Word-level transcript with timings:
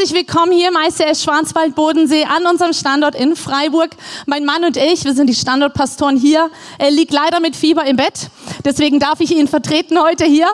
Herzlich 0.00 0.26
willkommen 0.26 0.52
hier 0.52 0.68
im 0.68 0.76
ICS 0.76 1.24
Schwarzwald-Bodensee 1.24 2.24
an 2.24 2.46
unserem 2.46 2.72
Standort 2.72 3.14
in 3.14 3.36
Freiburg. 3.36 3.90
Mein 4.24 4.46
Mann 4.46 4.64
und 4.64 4.78
ich, 4.78 5.04
wir 5.04 5.12
sind 5.12 5.26
die 5.26 5.34
Standortpastoren 5.34 6.16
hier. 6.16 6.48
Er 6.78 6.90
liegt 6.90 7.12
leider 7.12 7.38
mit 7.38 7.54
Fieber 7.54 7.84
im 7.84 7.96
Bett. 7.96 8.30
Deswegen 8.64 8.98
darf 8.98 9.20
ich 9.20 9.30
ihn 9.30 9.46
vertreten 9.46 10.02
heute 10.02 10.24
hier. 10.24 10.48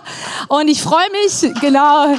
Und 0.49 0.67
ich 0.67 0.83
freue 0.83 1.07
mich, 1.13 1.55
genau. 1.61 2.17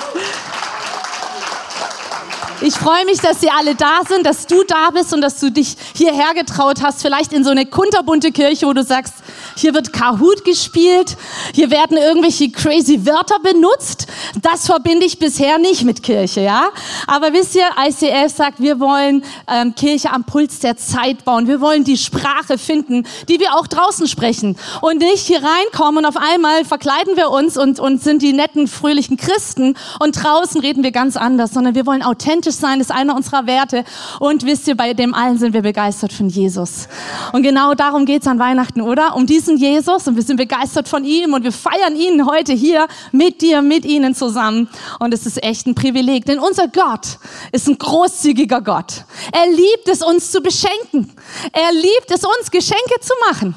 Ich 2.60 2.74
freue 2.74 3.06
mich, 3.06 3.20
dass 3.20 3.40
Sie 3.40 3.52
alle 3.52 3.76
da 3.76 4.00
sind, 4.08 4.26
dass 4.26 4.48
du 4.48 4.64
da 4.64 4.90
bist 4.90 5.14
und 5.14 5.22
dass 5.22 5.40
du 5.40 5.52
dich 5.52 5.76
hierher 5.96 6.34
getraut 6.34 6.82
hast, 6.82 7.04
vielleicht 7.04 7.32
in 7.32 7.44
so 7.44 7.52
eine 7.52 7.68
kunterbunte 7.68 8.32
Kirche, 8.32 8.66
wo 8.66 8.74
du 8.74 8.82
sagst, 8.84 9.14
hier 9.56 9.76
wird 9.76 9.94
Kahoot 9.94 10.44
gespielt, 10.44 11.18
hier 11.54 11.70
werden 11.70 11.98
irgendwelche 11.98 12.50
crazy 12.50 13.06
Wörter 13.06 13.38
benutzt. 13.44 14.08
Das 14.42 14.66
verbinde 14.66 15.06
ich 15.06 15.20
bisher 15.20 15.60
nicht 15.60 15.84
mit 15.84 16.02
Kirche, 16.02 16.42
ja. 16.42 16.70
Aber 17.06 17.32
wisst 17.32 17.54
ihr, 17.54 17.68
ICF 17.80 18.36
sagt, 18.36 18.60
wir 18.60 18.80
wollen 18.80 19.24
ähm, 19.48 19.76
Kirche 19.76 20.12
am 20.12 20.24
Puls 20.24 20.58
der 20.58 20.78
Zeit 20.78 21.26
bauen. 21.26 21.48
Wir 21.48 21.62
wollen 21.62 21.84
die 21.84 21.98
Sprache 21.98 22.58
finden, 22.58 23.06
die 23.30 23.40
wir 23.40 23.54
auch 23.54 23.68
draußen 23.68 24.08
sprechen 24.08 24.58
und 24.82 24.98
nicht 24.98 25.28
hier 25.28 25.44
reinkommen 25.44 26.00
und 26.00 26.06
auf 26.06 26.18
einmal 26.18 26.66
verkleiden 26.66 27.18
wir 27.18 27.30
uns 27.30 27.56
und, 27.56 27.80
und 27.80 28.02
sind 28.02 28.24
die 28.24 28.34
netten, 28.34 28.68
fröhlichen 28.68 29.18
Christen 29.18 29.78
und 30.00 30.24
draußen 30.24 30.60
reden 30.60 30.82
wir 30.82 30.92
ganz 30.92 31.18
anders, 31.18 31.52
sondern 31.52 31.76
wir 31.76 31.86
wollen 31.86 32.02
authentisch 32.02 32.47
sein, 32.56 32.80
ist 32.80 32.92
einer 32.92 33.16
unserer 33.16 33.46
Werte. 33.46 33.84
Und 34.20 34.46
wisst 34.46 34.68
ihr, 34.68 34.76
bei 34.76 34.94
dem 34.94 35.14
allen 35.14 35.38
sind 35.38 35.54
wir 35.54 35.62
begeistert 35.62 36.14
von 36.14 36.30
Jesus. 36.30 36.88
Und 37.34 37.44
genau 37.44 37.74
darum 37.74 38.06
geht's 38.06 38.28
an 38.28 38.40
Weihnachten, 38.40 38.82
oder? 38.82 39.16
Um 39.16 39.26
diesen 39.26 39.58
Jesus 39.58 40.08
und 40.08 40.16
wir 40.16 40.24
sind 40.24 40.38
begeistert 40.38 40.88
von 40.88 41.04
ihm 41.04 41.34
und 41.34 41.44
wir 41.44 41.52
feiern 41.52 41.96
ihn 41.96 42.26
heute 42.26 42.54
hier 42.54 42.88
mit 43.12 43.42
dir, 43.42 43.62
mit 43.62 43.86
ihnen 43.86 44.16
zusammen. 44.16 44.70
Und 45.00 45.14
es 45.14 45.26
ist 45.26 45.44
echt 45.44 45.68
ein 45.68 45.76
Privileg, 45.76 46.26
denn 46.26 46.40
unser 46.40 46.68
Gott 46.68 47.18
ist 47.52 47.68
ein 47.68 47.78
großzügiger 47.78 48.62
Gott. 48.62 49.04
Er 49.32 49.48
liebt 49.48 49.88
es, 49.88 50.02
uns 50.02 50.32
zu 50.32 50.42
beschenken. 50.42 51.12
Er 51.52 51.72
liebt 51.72 52.10
es, 52.10 52.24
uns 52.24 52.52
Geschenke 52.52 53.00
zu 53.02 53.14
machen. 53.30 53.56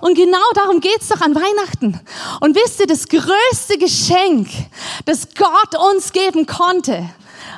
Und 0.00 0.14
genau 0.14 0.38
darum 0.54 0.80
geht's 0.80 1.08
doch 1.08 1.20
an 1.20 1.34
Weihnachten. 1.34 2.00
Und 2.40 2.56
wisst 2.56 2.80
ihr, 2.80 2.86
das 2.86 3.08
größte 3.08 3.78
Geschenk, 3.78 4.48
das 5.04 5.28
Gott 5.36 5.80
uns 5.92 6.12
geben 6.12 6.46
konnte, 6.46 7.08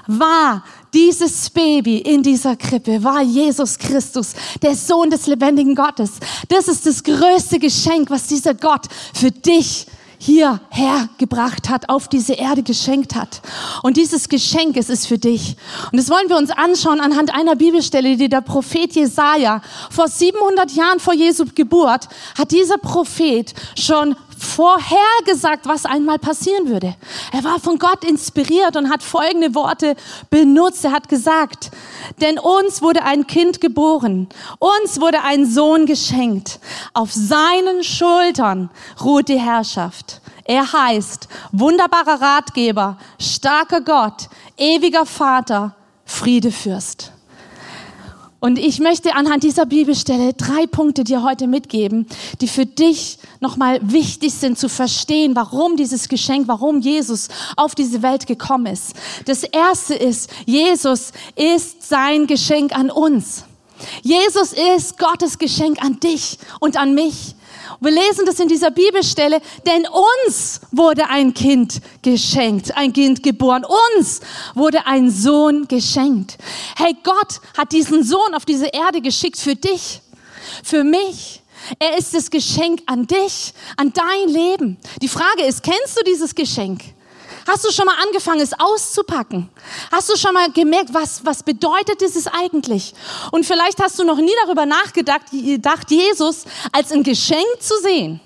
war 0.06 0.64
dieses 0.92 1.50
Baby 1.50 1.98
in 1.98 2.22
dieser 2.22 2.56
Krippe, 2.56 3.02
war 3.02 3.22
Jesus 3.22 3.78
Christus, 3.78 4.34
der 4.62 4.74
Sohn 4.74 5.10
des 5.10 5.26
lebendigen 5.26 5.74
Gottes. 5.74 6.12
Das 6.48 6.68
ist 6.68 6.86
das 6.86 7.02
größte 7.02 7.58
Geschenk, 7.58 8.10
was 8.10 8.26
dieser 8.26 8.54
Gott 8.54 8.86
für 9.14 9.30
dich 9.30 9.86
hierher 10.22 11.08
gebracht 11.16 11.70
hat, 11.70 11.88
auf 11.88 12.06
diese 12.06 12.34
Erde 12.34 12.62
geschenkt 12.62 13.14
hat. 13.14 13.40
Und 13.82 13.96
dieses 13.96 14.28
Geschenk, 14.28 14.76
es 14.76 14.90
ist 14.90 15.06
für 15.06 15.16
dich. 15.16 15.56
Und 15.90 15.98
das 15.98 16.10
wollen 16.10 16.28
wir 16.28 16.36
uns 16.36 16.50
anschauen 16.50 17.00
anhand 17.00 17.34
einer 17.34 17.56
Bibelstelle, 17.56 18.18
die 18.18 18.28
der 18.28 18.42
Prophet 18.42 18.94
Jesaja 18.94 19.62
vor 19.90 20.08
700 20.08 20.72
Jahren 20.72 21.00
vor 21.00 21.14
Jesu 21.14 21.46
Geburt 21.54 22.08
hat 22.36 22.50
dieser 22.50 22.76
Prophet 22.76 23.54
schon 23.78 24.14
vorhergesagt, 24.40 25.66
was 25.66 25.84
einmal 25.84 26.18
passieren 26.18 26.68
würde. 26.68 26.96
Er 27.30 27.44
war 27.44 27.60
von 27.60 27.78
Gott 27.78 28.04
inspiriert 28.04 28.74
und 28.74 28.90
hat 28.90 29.02
folgende 29.02 29.54
Worte 29.54 29.96
benutzt. 30.30 30.84
Er 30.84 30.92
hat 30.92 31.08
gesagt, 31.10 31.70
denn 32.22 32.38
uns 32.38 32.80
wurde 32.80 33.04
ein 33.04 33.26
Kind 33.26 33.60
geboren, 33.60 34.28
uns 34.58 35.00
wurde 35.00 35.22
ein 35.22 35.44
Sohn 35.44 35.84
geschenkt. 35.84 36.58
Auf 36.94 37.12
seinen 37.12 37.84
Schultern 37.84 38.70
ruht 39.04 39.28
die 39.28 39.38
Herrschaft. 39.38 40.22
Er 40.44 40.72
heißt 40.72 41.28
wunderbarer 41.52 42.20
Ratgeber, 42.20 42.96
starker 43.20 43.82
Gott, 43.82 44.28
ewiger 44.56 45.04
Vater, 45.04 45.76
Friedefürst. 46.06 47.12
Und 48.40 48.58
ich 48.58 48.80
möchte 48.80 49.14
anhand 49.14 49.42
dieser 49.42 49.66
Bibelstelle 49.66 50.32
drei 50.32 50.66
Punkte 50.66 51.04
dir 51.04 51.22
heute 51.22 51.46
mitgeben, 51.46 52.06
die 52.40 52.48
für 52.48 52.64
dich 52.64 53.18
nochmal 53.40 53.78
wichtig 53.82 54.32
sind 54.32 54.58
zu 54.58 54.70
verstehen, 54.70 55.36
warum 55.36 55.76
dieses 55.76 56.08
Geschenk, 56.08 56.48
warum 56.48 56.80
Jesus 56.80 57.28
auf 57.56 57.74
diese 57.74 58.02
Welt 58.02 58.26
gekommen 58.26 58.66
ist. 58.66 58.94
Das 59.26 59.42
erste 59.42 59.94
ist, 59.94 60.30
Jesus 60.46 61.12
ist 61.36 61.86
sein 61.86 62.26
Geschenk 62.26 62.74
an 62.74 62.90
uns. 62.90 63.44
Jesus 64.02 64.54
ist 64.54 64.98
Gottes 64.98 65.38
Geschenk 65.38 65.82
an 65.82 66.00
dich 66.00 66.38
und 66.60 66.78
an 66.78 66.94
mich. 66.94 67.34
Wir 67.80 67.92
lesen 67.92 68.26
das 68.26 68.38
in 68.38 68.48
dieser 68.48 68.70
Bibelstelle, 68.70 69.40
denn 69.66 69.86
uns 69.86 70.60
wurde 70.70 71.08
ein 71.08 71.32
Kind 71.32 71.80
geschenkt, 72.02 72.76
ein 72.76 72.92
Kind 72.92 73.22
geboren. 73.22 73.64
Uns 73.64 74.20
wurde 74.54 74.86
ein 74.86 75.10
Sohn 75.10 75.66
geschenkt. 75.66 76.36
Hey, 76.76 76.94
Gott 77.02 77.40
hat 77.56 77.72
diesen 77.72 78.04
Sohn 78.04 78.34
auf 78.34 78.44
diese 78.44 78.66
Erde 78.66 79.00
geschickt 79.00 79.38
für 79.38 79.56
dich, 79.56 80.02
für 80.62 80.84
mich. 80.84 81.40
Er 81.78 81.96
ist 81.96 82.14
das 82.14 82.30
Geschenk 82.30 82.82
an 82.86 83.06
dich, 83.06 83.54
an 83.76 83.92
dein 83.92 84.28
Leben. 84.28 84.76
Die 85.00 85.08
Frage 85.08 85.44
ist, 85.44 85.62
kennst 85.62 85.98
du 85.98 86.02
dieses 86.04 86.34
Geschenk? 86.34 86.82
Hast 87.46 87.64
du 87.64 87.70
schon 87.70 87.86
mal 87.86 87.96
angefangen, 88.02 88.40
es 88.40 88.52
auszupacken? 88.58 89.48
Hast 89.90 90.08
du 90.08 90.16
schon 90.16 90.34
mal 90.34 90.50
gemerkt, 90.50 90.92
was, 90.92 91.24
was 91.24 91.42
bedeutet 91.42 92.00
dieses 92.00 92.26
eigentlich? 92.26 92.94
Und 93.30 93.46
vielleicht 93.46 93.80
hast 93.80 93.98
du 93.98 94.04
noch 94.04 94.18
nie 94.18 94.34
darüber 94.44 94.66
nachgedacht, 94.66 95.30
gedacht, 95.30 95.90
Jesus 95.90 96.44
als 96.72 96.92
ein 96.92 97.02
Geschenk 97.02 97.60
zu 97.60 97.74
sehen. 97.82 98.20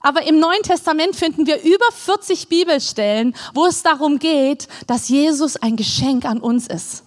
Aber 0.00 0.22
im 0.26 0.38
Neuen 0.38 0.62
Testament 0.62 1.14
finden 1.14 1.46
wir 1.46 1.62
über 1.62 1.84
40 1.94 2.48
Bibelstellen, 2.48 3.34
wo 3.52 3.66
es 3.66 3.82
darum 3.82 4.18
geht, 4.18 4.66
dass 4.86 5.08
Jesus 5.08 5.56
ein 5.56 5.76
Geschenk 5.76 6.24
an 6.24 6.40
uns 6.40 6.66
ist. 6.66 7.04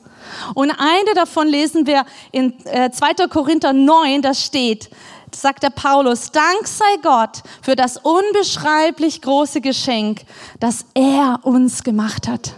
Und 0.53 0.72
eine 0.72 1.13
davon 1.16 1.47
lesen 1.47 1.85
wir 1.88 2.06
in 2.31 2.53
2. 2.59 2.69
Äh, 2.69 3.28
Korinther 3.28 3.73
9, 3.73 4.22
da 4.22 4.33
steht, 4.33 4.89
sagt 5.35 5.63
der 5.63 5.69
Paulus, 5.69 6.31
Dank 6.31 6.67
sei 6.67 6.97
Gott 7.01 7.44
für 7.61 7.75
das 7.75 7.97
unbeschreiblich 7.97 9.21
große 9.21 9.61
Geschenk, 9.61 10.21
das 10.59 10.85
er 10.94 11.39
uns 11.44 11.83
gemacht 11.83 12.27
hat. 12.27 12.53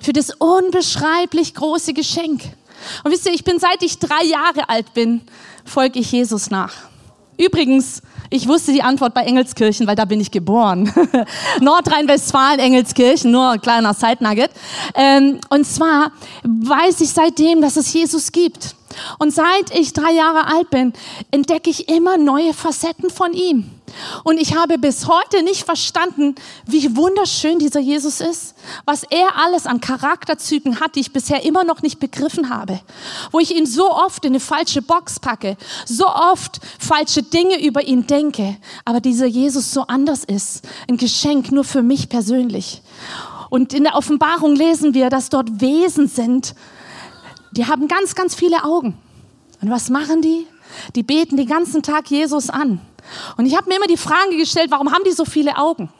Für 0.00 0.12
das 0.12 0.30
unbeschreiblich 0.30 1.54
große 1.54 1.92
Geschenk. 1.92 2.42
Und 3.04 3.12
wisst 3.12 3.26
ihr, 3.26 3.32
ich 3.32 3.44
bin 3.44 3.58
seit 3.58 3.82
ich 3.82 3.98
drei 3.98 4.24
Jahre 4.24 4.68
alt 4.68 4.94
bin, 4.94 5.22
folge 5.64 5.98
ich 5.98 6.12
Jesus 6.12 6.50
nach. 6.50 6.72
Übrigens, 7.36 8.02
ich 8.30 8.48
wusste 8.48 8.72
die 8.72 8.82
Antwort 8.82 9.14
bei 9.14 9.22
Engelskirchen, 9.22 9.86
weil 9.86 9.94
da 9.94 10.04
bin 10.04 10.20
ich 10.20 10.30
geboren. 10.30 10.92
Nordrhein-Westfalen, 11.60 12.58
Engelskirchen, 12.58 13.30
nur 13.30 13.50
ein 13.50 13.60
kleiner 13.60 13.94
Side-Nugget. 13.94 14.50
Ähm, 14.94 15.38
und 15.48 15.64
zwar 15.64 16.12
weiß 16.42 17.00
ich 17.00 17.10
seitdem, 17.10 17.62
dass 17.62 17.76
es 17.76 17.92
Jesus 17.92 18.32
gibt. 18.32 18.74
Und 19.18 19.32
seit 19.32 19.74
ich 19.74 19.92
drei 19.92 20.12
Jahre 20.12 20.46
alt 20.46 20.70
bin, 20.70 20.92
entdecke 21.30 21.70
ich 21.70 21.88
immer 21.88 22.16
neue 22.16 22.54
Facetten 22.54 23.10
von 23.10 23.32
ihm. 23.32 23.70
Und 24.24 24.38
ich 24.38 24.54
habe 24.54 24.78
bis 24.78 25.06
heute 25.06 25.42
nicht 25.42 25.64
verstanden, 25.64 26.34
wie 26.66 26.96
wunderschön 26.96 27.58
dieser 27.58 27.80
Jesus 27.80 28.20
ist, 28.20 28.54
was 28.84 29.02
er 29.04 29.36
alles 29.36 29.66
an 29.66 29.80
Charakterzügen 29.80 30.80
hat, 30.80 30.94
die 30.94 31.00
ich 31.00 31.12
bisher 31.12 31.44
immer 31.44 31.64
noch 31.64 31.82
nicht 31.82 31.98
begriffen 31.98 32.50
habe. 32.50 32.80
Wo 33.30 33.38
ich 33.38 33.54
ihn 33.54 33.66
so 33.66 33.90
oft 33.90 34.24
in 34.24 34.32
eine 34.32 34.40
falsche 34.40 34.82
Box 34.82 35.20
packe, 35.20 35.56
so 35.86 36.06
oft 36.06 36.60
falsche 36.78 37.22
Dinge 37.22 37.64
über 37.64 37.82
ihn 37.82 38.06
denke, 38.06 38.56
aber 38.84 39.00
dieser 39.00 39.26
Jesus 39.26 39.72
so 39.72 39.82
anders 39.82 40.24
ist. 40.24 40.66
Ein 40.88 40.96
Geschenk 40.96 41.52
nur 41.52 41.64
für 41.64 41.82
mich 41.82 42.08
persönlich. 42.08 42.82
Und 43.50 43.72
in 43.72 43.84
der 43.84 43.94
Offenbarung 43.94 44.54
lesen 44.54 44.94
wir, 44.94 45.08
dass 45.08 45.30
dort 45.30 45.60
Wesen 45.60 46.06
sind, 46.06 46.54
die 47.52 47.66
haben 47.66 47.88
ganz, 47.88 48.14
ganz 48.14 48.34
viele 48.34 48.64
Augen. 48.64 48.96
Und 49.60 49.70
was 49.70 49.90
machen 49.90 50.22
die? 50.22 50.46
Die 50.94 51.02
beten 51.02 51.36
den 51.36 51.48
ganzen 51.48 51.82
Tag 51.82 52.10
Jesus 52.10 52.50
an. 52.50 52.80
Und 53.36 53.46
ich 53.46 53.56
habe 53.56 53.68
mir 53.68 53.76
immer 53.76 53.86
die 53.86 53.96
Frage 53.96 54.36
gestellt, 54.36 54.70
warum 54.70 54.92
haben 54.92 55.04
die 55.04 55.12
so 55.12 55.24
viele 55.24 55.56
Augen? 55.56 55.90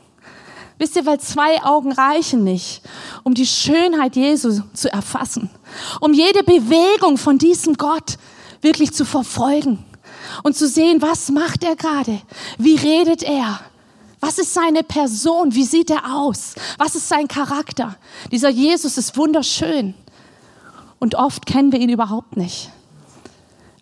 Wisst 0.78 0.94
ihr, 0.94 1.06
weil 1.06 1.18
zwei 1.18 1.62
Augen 1.64 1.90
reichen 1.90 2.44
nicht, 2.44 2.82
um 3.24 3.34
die 3.34 3.46
Schönheit 3.46 4.14
Jesu 4.14 4.60
zu 4.74 4.92
erfassen, 4.92 5.50
um 6.00 6.12
jede 6.12 6.44
Bewegung 6.44 7.18
von 7.18 7.36
diesem 7.36 7.74
Gott 7.74 8.16
wirklich 8.60 8.92
zu 8.92 9.04
verfolgen 9.04 9.84
und 10.44 10.56
zu 10.56 10.68
sehen, 10.68 11.02
was 11.02 11.30
macht 11.30 11.64
er 11.64 11.74
gerade, 11.74 12.20
wie 12.58 12.76
redet 12.76 13.24
er, 13.24 13.60
was 14.20 14.38
ist 14.38 14.54
seine 14.54 14.84
Person, 14.84 15.52
wie 15.54 15.64
sieht 15.64 15.90
er 15.90 16.14
aus, 16.14 16.54
was 16.76 16.94
ist 16.94 17.08
sein 17.08 17.26
Charakter. 17.26 17.96
Dieser 18.30 18.48
Jesus 18.48 18.98
ist 18.98 19.16
wunderschön 19.16 19.94
und 20.98 21.14
oft 21.14 21.46
kennen 21.46 21.72
wir 21.72 21.80
ihn 21.80 21.90
überhaupt 21.90 22.36
nicht. 22.36 22.70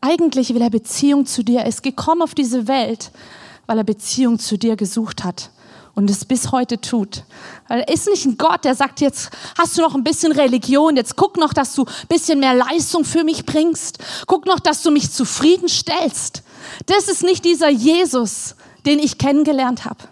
Eigentlich 0.01 0.55
will 0.55 0.63
er 0.63 0.71
Beziehung 0.71 1.27
zu 1.27 1.43
dir. 1.43 1.61
Er 1.61 1.67
ist 1.67 1.83
gekommen 1.83 2.23
auf 2.23 2.35
diese 2.35 2.69
Welt, 2.69 3.11
weil 3.67 3.79
er 3.79 3.85
Beziehung 3.85 4.39
zu 4.39 4.57
dir 4.57 4.77
gesucht 4.77 5.25
hat 5.25 5.51
und 5.97 6.11
es 6.11 6.25
bis 6.25 6.53
heute 6.53 6.81
tut. 6.81 7.25
Weil 7.69 7.81
er 7.81 7.93
ist 7.93 8.07
nicht 8.07 8.27
ein 8.27 8.37
Gott, 8.37 8.65
der 8.65 8.75
sagt, 8.75 9.01
jetzt 9.01 9.31
hast 9.59 9.77
du 9.77 9.83
noch 9.83 9.95
ein 9.95 10.05
bisschen 10.05 10.31
Religion, 10.31 10.95
jetzt 10.97 11.17
guck 11.17 11.39
noch, 11.39 11.53
dass 11.53 11.75
du 11.75 11.85
ein 11.85 12.07
bisschen 12.09 12.39
mehr 12.39 12.55
Leistung 12.55 13.05
für 13.05 13.25
mich 13.25 13.47
bringst. 13.47 13.99
Guck 14.27 14.47
noch, 14.47 14.61
dass 14.61 14.83
du 14.83 14.91
mich 14.91 15.11
zufriedenstellst. 15.11 16.43
Das 16.85 17.09
ist 17.09 17.23
nicht 17.23 17.45
dieser 17.45 17.71
Jesus, 17.71 18.55
den 18.85 18.99
ich 18.99 19.19
kennengelernt 19.19 19.87
habe. 19.87 20.05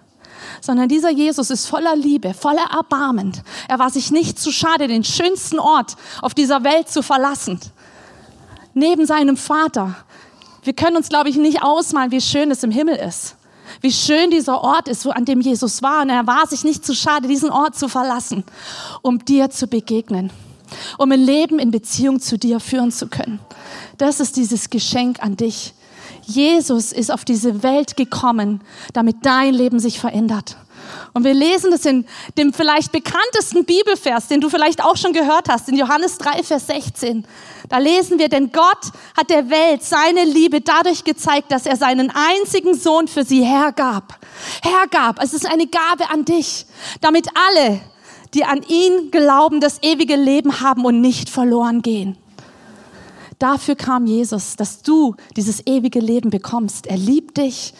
Sondern 0.60 0.88
dieser 0.88 1.10
Jesus 1.10 1.50
ist 1.50 1.66
voller 1.66 1.96
Liebe, 1.96 2.34
voller 2.34 2.70
Erbarmen. 2.72 3.32
Er 3.68 3.78
war 3.78 3.90
sich 3.90 4.10
nicht 4.10 4.38
zu 4.38 4.50
schade, 4.52 4.88
den 4.88 5.04
schönsten 5.04 5.58
Ort 5.58 5.96
auf 6.22 6.34
dieser 6.34 6.64
Welt 6.64 6.88
zu 6.88 7.02
verlassen. 7.02 7.60
Neben 8.74 9.06
seinem 9.06 9.36
Vater. 9.36 9.96
Wir 10.62 10.72
können 10.72 10.96
uns, 10.96 11.08
glaube 11.08 11.28
ich, 11.28 11.36
nicht 11.36 11.62
ausmalen, 11.62 12.10
wie 12.10 12.20
schön 12.20 12.50
es 12.50 12.62
im 12.62 12.70
Himmel 12.70 12.96
ist. 12.96 13.36
Wie 13.80 13.92
schön 13.92 14.30
dieser 14.30 14.62
Ort 14.62 14.88
ist, 14.88 15.04
wo 15.04 15.10
an 15.10 15.24
dem 15.24 15.40
Jesus 15.40 15.82
war. 15.82 16.02
Und 16.02 16.10
er 16.10 16.26
war 16.26 16.46
sich 16.46 16.64
nicht 16.64 16.84
zu 16.84 16.94
schade, 16.94 17.28
diesen 17.28 17.50
Ort 17.50 17.76
zu 17.76 17.88
verlassen, 17.88 18.44
um 19.02 19.24
dir 19.24 19.50
zu 19.50 19.66
begegnen, 19.66 20.30
um 20.98 21.12
ein 21.12 21.20
Leben 21.20 21.58
in 21.58 21.70
Beziehung 21.70 22.20
zu 22.20 22.38
dir 22.38 22.60
führen 22.60 22.92
zu 22.92 23.08
können. 23.08 23.40
Das 23.98 24.20
ist 24.20 24.36
dieses 24.36 24.70
Geschenk 24.70 25.22
an 25.22 25.36
dich. 25.36 25.74
Jesus 26.26 26.92
ist 26.92 27.10
auf 27.10 27.24
diese 27.24 27.62
Welt 27.62 27.96
gekommen, 27.96 28.60
damit 28.92 29.16
dein 29.22 29.54
Leben 29.54 29.78
sich 29.78 29.98
verändert. 29.98 30.56
Und 31.12 31.24
wir 31.24 31.34
lesen 31.34 31.70
das 31.70 31.84
in 31.86 32.04
dem 32.36 32.52
vielleicht 32.52 32.92
bekanntesten 32.92 33.64
Bibelvers, 33.64 34.26
den 34.28 34.40
du 34.40 34.48
vielleicht 34.48 34.82
auch 34.82 34.96
schon 34.96 35.12
gehört 35.12 35.48
hast, 35.48 35.68
in 35.68 35.76
Johannes 35.76 36.18
3, 36.18 36.42
Vers 36.42 36.66
16. 36.66 37.24
Da 37.68 37.78
lesen 37.78 38.18
wir, 38.18 38.28
denn 38.28 38.52
Gott 38.52 38.90
hat 39.16 39.30
der 39.30 39.48
Welt 39.48 39.82
seine 39.82 40.24
Liebe 40.24 40.60
dadurch 40.60 41.04
gezeigt, 41.04 41.52
dass 41.52 41.66
er 41.66 41.76
seinen 41.76 42.10
einzigen 42.10 42.74
Sohn 42.74 43.08
für 43.08 43.24
sie 43.24 43.44
hergab. 43.44 44.18
Hergab, 44.62 45.22
es 45.22 45.32
ist 45.34 45.46
eine 45.46 45.66
Gabe 45.66 46.10
an 46.10 46.24
dich, 46.24 46.66
damit 47.00 47.28
alle, 47.34 47.80
die 48.34 48.44
an 48.44 48.62
ihn 48.62 49.10
glauben, 49.10 49.60
das 49.60 49.82
ewige 49.82 50.16
Leben 50.16 50.60
haben 50.60 50.84
und 50.84 51.00
nicht 51.00 51.30
verloren 51.30 51.82
gehen. 51.82 52.18
Dafür 53.44 53.74
kam 53.74 54.06
Jesus, 54.06 54.56
dass 54.56 54.80
du 54.80 55.16
dieses 55.36 55.66
ewige 55.66 56.00
Leben 56.00 56.30
bekommst. 56.30 56.86
Er 56.86 56.96
liebt 56.96 57.36
dich. 57.36 57.74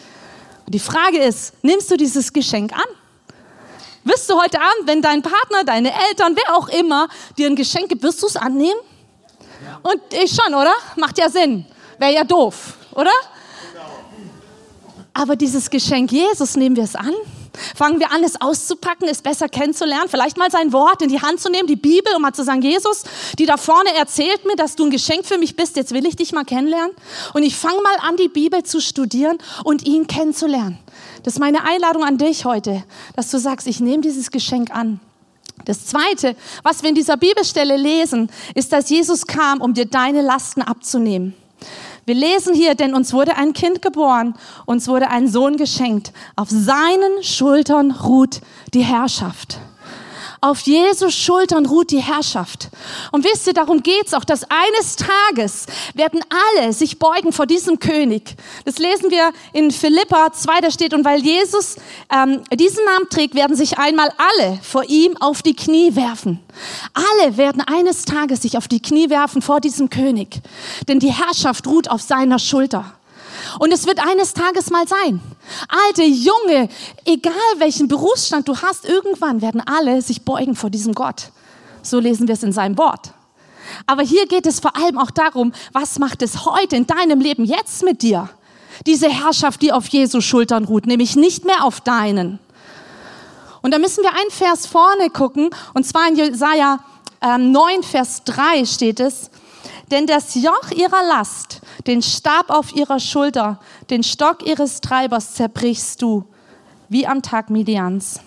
Und 0.63 0.75
die 0.75 0.79
Frage 0.79 1.17
ist, 1.17 1.55
nimmst 1.63 1.89
du 1.89 1.97
dieses 1.97 2.31
Geschenk 2.33 2.71
an? 2.71 2.85
Wirst 4.03 4.29
du 4.29 4.39
heute 4.39 4.59
Abend, 4.59 4.85
wenn 4.85 5.01
dein 5.01 5.23
Partner, 5.23 5.63
deine 5.65 5.91
Eltern, 6.07 6.35
wer 6.35 6.55
auch 6.55 6.69
immer 6.69 7.07
dir 7.35 7.47
ein 7.47 7.55
Geschenk 7.55 7.89
gibt, 7.89 8.03
wirst 8.03 8.21
du 8.21 8.27
es 8.27 8.35
annehmen? 8.35 8.79
Ja. 9.65 9.79
Und 9.81 10.01
ich 10.13 10.35
schon, 10.35 10.53
oder? 10.53 10.75
Macht 10.97 11.17
ja 11.17 11.31
Sinn. 11.31 11.65
Wäre 11.97 12.13
ja 12.13 12.23
doof, 12.23 12.75
oder? 12.93 13.09
Aber 15.15 15.35
dieses 15.35 15.67
Geschenk 15.71 16.11
Jesus, 16.11 16.55
nehmen 16.55 16.75
wir 16.75 16.83
es 16.83 16.95
an? 16.95 17.15
Fangen 17.75 17.99
wir 17.99 18.11
an, 18.11 18.23
es 18.23 18.39
auszupacken, 18.39 19.07
es 19.07 19.21
besser 19.21 19.49
kennenzulernen, 19.49 20.09
vielleicht 20.09 20.37
mal 20.37 20.51
sein 20.51 20.73
Wort 20.73 21.01
in 21.01 21.09
die 21.09 21.21
Hand 21.21 21.39
zu 21.39 21.49
nehmen, 21.49 21.67
die 21.67 21.75
Bibel, 21.75 22.13
um 22.15 22.21
mal 22.21 22.33
zu 22.33 22.43
sagen, 22.43 22.61
Jesus, 22.61 23.03
die 23.37 23.45
da 23.45 23.57
vorne 23.57 23.93
erzählt 23.95 24.45
mir, 24.45 24.55
dass 24.55 24.75
du 24.75 24.85
ein 24.85 24.91
Geschenk 24.91 25.25
für 25.25 25.37
mich 25.37 25.55
bist, 25.55 25.75
jetzt 25.75 25.93
will 25.93 26.05
ich 26.05 26.15
dich 26.15 26.31
mal 26.31 26.45
kennenlernen. 26.45 26.95
Und 27.33 27.43
ich 27.43 27.55
fange 27.55 27.81
mal 27.81 27.97
an, 28.01 28.17
die 28.17 28.29
Bibel 28.29 28.63
zu 28.63 28.79
studieren 28.81 29.37
und 29.63 29.85
ihn 29.85 30.07
kennenzulernen. 30.07 30.77
Das 31.23 31.33
ist 31.33 31.39
meine 31.39 31.63
Einladung 31.63 32.03
an 32.03 32.17
dich 32.17 32.45
heute, 32.45 32.83
dass 33.15 33.31
du 33.31 33.39
sagst, 33.39 33.67
ich 33.67 33.79
nehme 33.79 34.01
dieses 34.01 34.31
Geschenk 34.31 34.71
an. 34.71 34.99
Das 35.63 35.85
Zweite, 35.85 36.35
was 36.63 36.83
wir 36.83 36.89
in 36.89 36.95
dieser 36.95 37.17
Bibelstelle 37.17 37.77
lesen, 37.77 38.29
ist, 38.53 38.71
dass 38.71 38.89
Jesus 38.89 39.25
kam, 39.25 39.61
um 39.61 39.73
dir 39.73 39.85
deine 39.85 40.21
Lasten 40.21 40.61
abzunehmen. 40.61 41.33
Wir 42.05 42.15
lesen 42.15 42.53
hier, 42.53 42.75
denn 42.75 42.93
uns 42.93 43.13
wurde 43.13 43.35
ein 43.35 43.53
Kind 43.53 43.81
geboren, 43.81 44.35
uns 44.65 44.87
wurde 44.87 45.09
ein 45.09 45.27
Sohn 45.27 45.57
geschenkt. 45.57 46.13
Auf 46.35 46.49
seinen 46.51 47.23
Schultern 47.23 47.89
ruht 47.91 48.41
die 48.75 48.83
Herrschaft. 48.83 49.59
Auf 50.45 50.59
Jesus 50.59 51.15
Schultern 51.15 51.65
ruht 51.65 51.89
die 51.89 52.03
Herrschaft. 52.03 52.69
Und 53.11 53.23
wisst 53.23 53.47
ihr, 53.47 53.53
darum 53.53 53.81
geht's 53.81 54.13
auch, 54.13 54.23
dass 54.23 54.43
eines 54.43 54.95
Tages 54.95 55.65
werden 55.95 56.23
alle 56.29 56.71
sich 56.71 56.99
beugen 56.99 57.33
vor 57.33 57.47
diesem 57.47 57.79
König. 57.79 58.35
Das 58.63 58.77
lesen 58.77 59.09
wir 59.09 59.31
in 59.53 59.71
Philippa 59.71 60.31
2, 60.31 60.61
da 60.61 60.69
steht, 60.69 60.93
und 60.93 61.03
weil 61.03 61.19
Jesus 61.23 61.77
ähm, 62.13 62.43
diesen 62.53 62.85
Namen 62.85 63.09
trägt, 63.09 63.33
werden 63.33 63.55
sich 63.55 63.79
einmal 63.79 64.13
alle 64.19 64.59
vor 64.61 64.83
ihm 64.87 65.17
auf 65.19 65.41
die 65.41 65.55
Knie 65.55 65.95
werfen. 65.95 66.39
Alle 66.93 67.37
werden 67.37 67.63
eines 67.65 68.05
Tages 68.05 68.43
sich 68.43 68.55
auf 68.55 68.67
die 68.67 68.83
Knie 68.83 69.09
werfen 69.09 69.41
vor 69.41 69.59
diesem 69.59 69.89
König. 69.89 70.43
Denn 70.87 70.99
die 70.99 71.11
Herrschaft 71.11 71.65
ruht 71.65 71.89
auf 71.89 72.03
seiner 72.03 72.37
Schulter. 72.37 72.93
Und 73.59 73.71
es 73.71 73.85
wird 73.85 73.99
eines 74.05 74.33
Tages 74.33 74.69
mal 74.69 74.87
sein. 74.87 75.21
Alte, 75.87 76.03
junge, 76.03 76.69
egal 77.05 77.33
welchen 77.57 77.87
Berufsstand 77.87 78.47
du 78.47 78.57
hast, 78.57 78.85
irgendwann 78.85 79.41
werden 79.41 79.61
alle 79.65 80.01
sich 80.01 80.23
beugen 80.23 80.55
vor 80.55 80.69
diesem 80.69 80.93
Gott. 80.93 81.31
So 81.81 81.99
lesen 81.99 82.27
wir 82.27 82.33
es 82.33 82.43
in 82.43 82.51
seinem 82.51 82.77
Wort. 82.77 83.13
Aber 83.87 84.03
hier 84.03 84.27
geht 84.27 84.45
es 84.45 84.59
vor 84.59 84.75
allem 84.75 84.97
auch 84.97 85.11
darum, 85.11 85.53
was 85.71 85.99
macht 85.99 86.21
es 86.21 86.45
heute 86.45 86.75
in 86.75 86.87
deinem 86.87 87.19
Leben 87.19 87.45
jetzt 87.45 87.83
mit 87.83 88.01
dir? 88.01 88.29
Diese 88.85 89.09
Herrschaft, 89.09 89.61
die 89.61 89.71
auf 89.71 89.87
Jesu 89.87 90.21
Schultern 90.21 90.65
ruht, 90.65 90.85
nämlich 90.85 91.15
nicht 91.15 91.45
mehr 91.45 91.63
auf 91.63 91.81
deinen. 91.81 92.39
Und 93.61 93.73
da 93.73 93.79
müssen 93.79 94.03
wir 94.03 94.11
einen 94.11 94.29
Vers 94.29 94.67
vorne 94.67 95.09
gucken, 95.09 95.49
und 95.73 95.85
zwar 95.85 96.07
in 96.07 96.15
Jesaja 96.15 96.79
ähm, 97.21 97.51
9, 97.51 97.83
Vers 97.83 98.23
3 98.25 98.65
steht 98.65 98.99
es, 98.99 99.31
denn 99.91 100.07
das 100.07 100.35
Joch 100.35 100.71
ihrer 100.71 101.03
Last 101.07 101.61
den 101.87 102.01
Stab 102.01 102.49
auf 102.49 102.75
ihrer 102.75 102.99
Schulter, 102.99 103.59
den 103.89 104.03
Stock 104.03 104.45
ihres 104.45 104.81
Treibers 104.81 105.33
zerbrichst 105.33 106.01
du, 106.01 106.25
wie 106.89 107.07
am 107.07 107.21
Tag 107.21 107.49
Midians. 107.49 108.19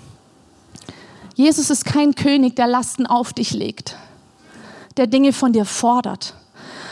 Jesus 1.34 1.70
ist 1.70 1.84
kein 1.84 2.14
König, 2.14 2.56
der 2.56 2.66
Lasten 2.66 3.06
auf 3.06 3.32
dich 3.32 3.52
legt, 3.52 3.96
der 4.96 5.06
Dinge 5.06 5.32
von 5.32 5.52
dir 5.52 5.64
fordert, 5.64 6.34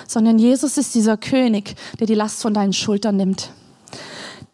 sondern 0.06 0.38
Jesus 0.38 0.78
ist 0.78 0.94
dieser 0.94 1.16
König, 1.16 1.74
der 1.98 2.06
die 2.06 2.14
Last 2.14 2.42
von 2.42 2.54
deinen 2.54 2.72
Schultern 2.72 3.16
nimmt. 3.16 3.50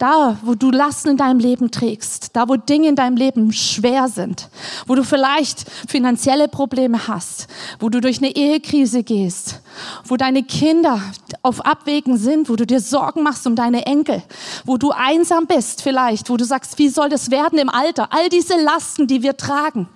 Da, 0.03 0.37
wo 0.43 0.57
du 0.57 0.73
Lasten 0.73 1.11
in 1.11 1.17
deinem 1.17 1.39
Leben 1.39 1.71
trägst, 1.71 2.35
da, 2.35 2.49
wo 2.49 2.57
Dinge 2.57 2.89
in 2.89 2.97
deinem 2.97 3.17
Leben 3.17 3.53
schwer 3.53 4.09
sind, 4.09 4.49
wo 4.89 4.97
du 4.97 5.05
vielleicht 5.05 5.65
finanzielle 5.87 6.49
Probleme 6.49 7.07
hast, 7.07 7.47
wo 7.79 7.89
du 7.89 8.01
durch 8.01 8.19
eine 8.19 8.35
Ehekrise 8.35 9.05
gehst, 9.05 9.61
wo 10.05 10.17
deine 10.17 10.43
Kinder 10.43 11.01
auf 11.43 11.65
Abwägen 11.65 12.17
sind, 12.17 12.49
wo 12.49 12.57
du 12.57 12.67
dir 12.67 12.81
Sorgen 12.81 13.23
machst 13.23 13.47
um 13.47 13.55
deine 13.55 13.87
Enkel, 13.87 14.25
wo 14.65 14.77
du 14.77 14.91
einsam 14.91 15.47
bist 15.47 15.83
vielleicht, 15.83 16.31
wo 16.31 16.37
du 16.37 16.45
sagst, 16.45 16.81
wie 16.81 16.89
soll 16.89 17.09
das 17.09 17.31
werden 17.31 17.61
im 17.61 17.69
Alter? 17.69 18.13
All 18.13 18.29
diese 18.29 18.61
Lasten, 18.61 19.07
die 19.07 19.23
wir 19.23 19.37
tragen, 19.37 19.89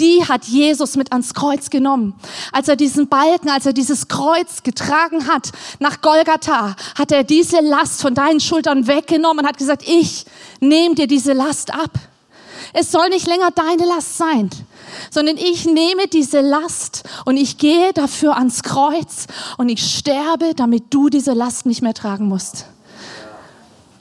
die 0.00 0.24
hat 0.24 0.46
Jesus 0.46 0.96
mit 0.96 1.12
ans 1.12 1.32
Kreuz 1.32 1.70
genommen. 1.70 2.14
Als 2.50 2.66
er 2.66 2.74
diesen 2.74 3.08
Balken, 3.08 3.50
als 3.50 3.66
er 3.66 3.72
dieses 3.72 4.08
Kreuz 4.08 4.64
getragen 4.64 5.28
hat 5.28 5.52
nach 5.78 6.00
Golgatha, 6.00 6.74
hat 6.98 7.12
er 7.12 7.22
diese 7.22 7.60
Last 7.60 8.02
von 8.02 8.14
deinen 8.14 8.40
Schultern 8.40 8.88
weggenommen 8.88 9.43
und 9.44 9.48
hat 9.48 9.58
gesagt, 9.58 9.82
ich 9.86 10.24
nehme 10.60 10.94
dir 10.94 11.06
diese 11.06 11.34
Last 11.34 11.72
ab. 11.74 11.90
Es 12.72 12.90
soll 12.90 13.10
nicht 13.10 13.26
länger 13.26 13.50
deine 13.50 13.84
Last 13.84 14.16
sein, 14.16 14.48
sondern 15.10 15.36
ich 15.36 15.66
nehme 15.66 16.08
diese 16.08 16.40
Last 16.40 17.04
und 17.26 17.36
ich 17.36 17.58
gehe 17.58 17.92
dafür 17.92 18.38
ans 18.38 18.62
Kreuz 18.62 19.26
und 19.58 19.68
ich 19.68 19.84
sterbe, 19.84 20.54
damit 20.56 20.84
du 20.90 21.10
diese 21.10 21.34
Last 21.34 21.66
nicht 21.66 21.82
mehr 21.82 21.92
tragen 21.92 22.26
musst. 22.26 22.64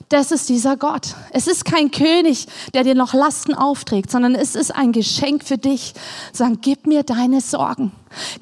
Das 0.07 0.31
ist 0.31 0.47
dieser 0.47 0.77
Gott. 0.77 1.15
Es 1.31 1.47
ist 1.47 1.65
kein 1.65 1.91
König, 1.91 2.47
der 2.73 2.83
dir 2.83 2.95
noch 2.95 3.13
Lasten 3.13 3.53
aufträgt, 3.53 4.12
sondern 4.12 4.35
es 4.35 4.55
ist 4.55 4.73
ein 4.73 4.93
Geschenk 4.93 5.43
für 5.43 5.57
dich. 5.57 5.93
Sagen, 6.31 6.59
gib 6.62 6.88
mir 6.88 7.03
deine 7.03 7.41
Sorgen, 7.41 7.91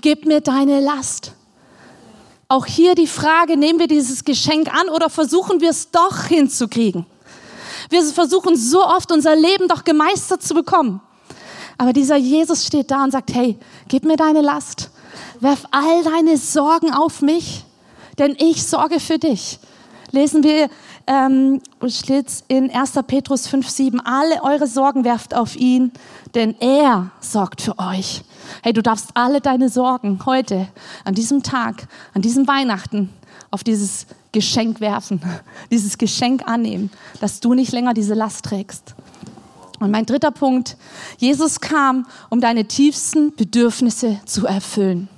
gib 0.01 0.25
mir 0.25 0.41
deine 0.41 0.81
Last. 0.81 1.33
Auch 2.51 2.65
hier 2.65 2.95
die 2.95 3.07
Frage, 3.07 3.55
nehmen 3.55 3.79
wir 3.79 3.87
dieses 3.87 4.25
Geschenk 4.25 4.67
an 4.73 4.89
oder 4.89 5.09
versuchen 5.09 5.61
wir 5.61 5.69
es 5.69 5.89
doch 5.89 6.25
hinzukriegen? 6.25 7.05
Wir 7.89 8.03
versuchen 8.03 8.57
so 8.57 8.85
oft 8.85 9.09
unser 9.13 9.37
Leben 9.37 9.69
doch 9.69 9.85
gemeistert 9.85 10.43
zu 10.43 10.53
bekommen. 10.53 10.99
Aber 11.77 11.93
dieser 11.93 12.17
Jesus 12.17 12.65
steht 12.67 12.91
da 12.91 13.05
und 13.05 13.11
sagt, 13.11 13.33
hey, 13.33 13.57
gib 13.87 14.03
mir 14.03 14.17
deine 14.17 14.41
Last. 14.41 14.89
Werf 15.39 15.63
all 15.71 16.03
deine 16.03 16.35
Sorgen 16.35 16.91
auf 16.91 17.21
mich, 17.21 17.63
denn 18.19 18.35
ich 18.37 18.67
sorge 18.67 18.99
für 18.99 19.17
dich. 19.17 19.57
Lesen 20.11 20.43
wir 20.43 20.69
ähm, 21.07 21.61
steht 21.87 22.27
in 22.47 22.69
1. 22.71 22.93
Petrus 23.07 23.47
5, 23.47 23.67
7, 23.69 23.99
alle 23.99 24.43
eure 24.43 24.67
Sorgen 24.67 25.03
werft 25.03 25.33
auf 25.33 25.55
ihn, 25.55 25.91
denn 26.35 26.55
er 26.59 27.11
sorgt 27.19 27.61
für 27.61 27.77
euch. 27.79 28.23
Hey, 28.63 28.73
du 28.73 28.81
darfst 28.81 29.09
alle 29.13 29.41
deine 29.41 29.69
Sorgen 29.69 30.19
heute, 30.25 30.67
an 31.03 31.15
diesem 31.15 31.43
Tag, 31.43 31.87
an 32.13 32.21
diesem 32.21 32.47
Weihnachten 32.47 33.09
auf 33.49 33.63
dieses 33.63 34.07
Geschenk 34.31 34.79
werfen, 34.79 35.21
dieses 35.71 35.97
Geschenk 35.97 36.47
annehmen, 36.47 36.91
dass 37.19 37.39
du 37.39 37.53
nicht 37.53 37.71
länger 37.71 37.93
diese 37.93 38.13
Last 38.13 38.45
trägst. 38.45 38.95
Und 39.79 39.91
mein 39.91 40.05
dritter 40.05 40.31
Punkt, 40.31 40.77
Jesus 41.17 41.59
kam, 41.59 42.05
um 42.29 42.39
deine 42.39 42.65
tiefsten 42.65 43.35
Bedürfnisse 43.35 44.19
zu 44.25 44.45
erfüllen. 44.45 45.09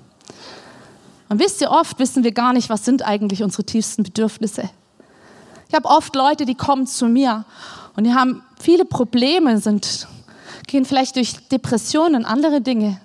Und 1.28 1.40
wisst 1.40 1.62
ihr, 1.62 1.72
oft 1.72 2.00
wissen 2.00 2.24
wir 2.24 2.32
gar 2.32 2.54
nicht, 2.54 2.70
was 2.70 2.86
sind 2.86 3.02
eigentlich 3.02 3.44
unsere 3.44 3.66
tiefsten 3.66 4.04
Bedürfnisse. 4.04 4.70
Ich 5.74 5.76
habe 5.76 5.90
oft 5.90 6.16
Leute, 6.16 6.46
die 6.46 6.54
kommen 6.54 6.86
zu 6.86 7.08
mir 7.08 7.46
und 7.96 8.04
die 8.04 8.14
haben 8.14 8.44
viele 8.62 8.86
Probleme, 8.86 9.58
sind, 9.58 10.08
gehen 10.68 10.86
vielleicht 10.86 11.16
durch 11.16 11.48
Depressionen 11.48 12.14
und 12.14 12.26
andere 12.26 12.62
Dinge. 12.62 13.02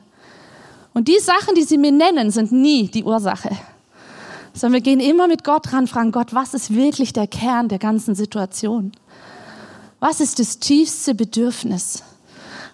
Und 0.93 1.09
die 1.09 1.19
Sachen, 1.19 1.55
die 1.55 1.63
sie 1.63 1.79
mir 1.79 1.93
nennen, 1.93 2.31
sind 2.31 2.53
nie 2.53 2.89
die 2.89 3.05
Ursache. 3.05 3.57
Sondern 4.53 4.75
wir 4.75 4.81
gehen 4.83 5.01
immer 5.01 5.29
mit 5.29 5.45
Gott 5.45 5.73
ran, 5.73 5.87
fragen 5.87 6.13
Gott, 6.13 6.35
was 6.35 6.53
ist 6.53 6.75
wirklich 6.75 7.15
der 7.15 7.27
Kern 7.27 7.71
der 7.71 7.79
ganzen 7.79 8.15
Situation? 8.15 8.93
Was 9.99 10.21
ist 10.21 10.39
das 10.39 10.59
tiefste 10.59 11.15
Bedürfnis? 11.15 12.03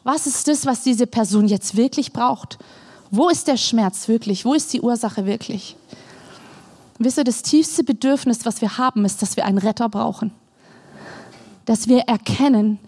Was 0.03 0.27
ist 0.27 0.49
das, 0.49 0.67
was 0.67 0.83
diese 0.83 1.07
Person 1.07 1.47
jetzt 1.47 1.77
wirklich 1.77 2.13
braucht? 2.13 2.59
Wo 3.13 3.29
ist 3.29 3.47
der 3.47 3.57
Schmerz 3.57 4.09
wirklich? 4.09 4.45
Wo 4.45 4.55
ist 4.55 4.73
die 4.73 4.81
Ursache 4.81 5.25
wirklich? 5.25 5.77
Wisst 6.99 7.19
ihr, 7.19 7.25
das 7.25 7.43
tiefste 7.43 7.83
Bedürfnis, 7.83 8.47
was 8.47 8.61
wir 8.61 8.79
haben, 8.79 9.05
ist, 9.05 9.21
dass 9.23 9.37
wir 9.37 9.45
einen 9.45 9.59
Retter 9.59 9.89
brauchen. 9.89 10.33
Dass 11.65 11.89
wir 11.89 12.01
erkennen, 12.03 12.79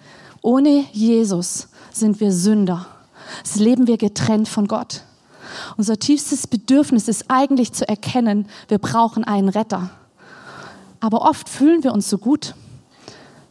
ohne 0.42 0.84
Jesus 0.92 1.68
sind 1.92 2.20
wir 2.20 2.30
Sünder. 2.30 2.86
Das 3.42 3.56
leben 3.56 3.86
wir 3.86 3.96
getrennt 3.96 4.48
von 4.48 4.68
Gott. 4.68 5.02
Unser 5.76 5.98
tiefstes 5.98 6.46
Bedürfnis 6.46 7.08
ist 7.08 7.24
eigentlich 7.28 7.72
zu 7.72 7.88
erkennen, 7.88 8.48
wir 8.68 8.78
brauchen 8.78 9.24
einen 9.24 9.48
Retter. 9.48 9.90
Aber 11.00 11.22
oft 11.22 11.48
fühlen 11.48 11.82
wir 11.84 11.92
uns 11.92 12.08
so 12.08 12.18
gut. 12.18 12.54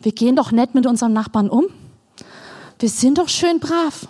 Wir 0.02 0.12
gehen 0.12 0.36
doch 0.36 0.52
nett 0.52 0.76
mit 0.76 0.86
unserem 0.86 1.14
Nachbarn 1.14 1.50
um. 1.50 1.66
Wir 2.80 2.90
sind 2.90 3.18
doch 3.18 3.30
schön 3.30 3.60
brav. 3.60 4.08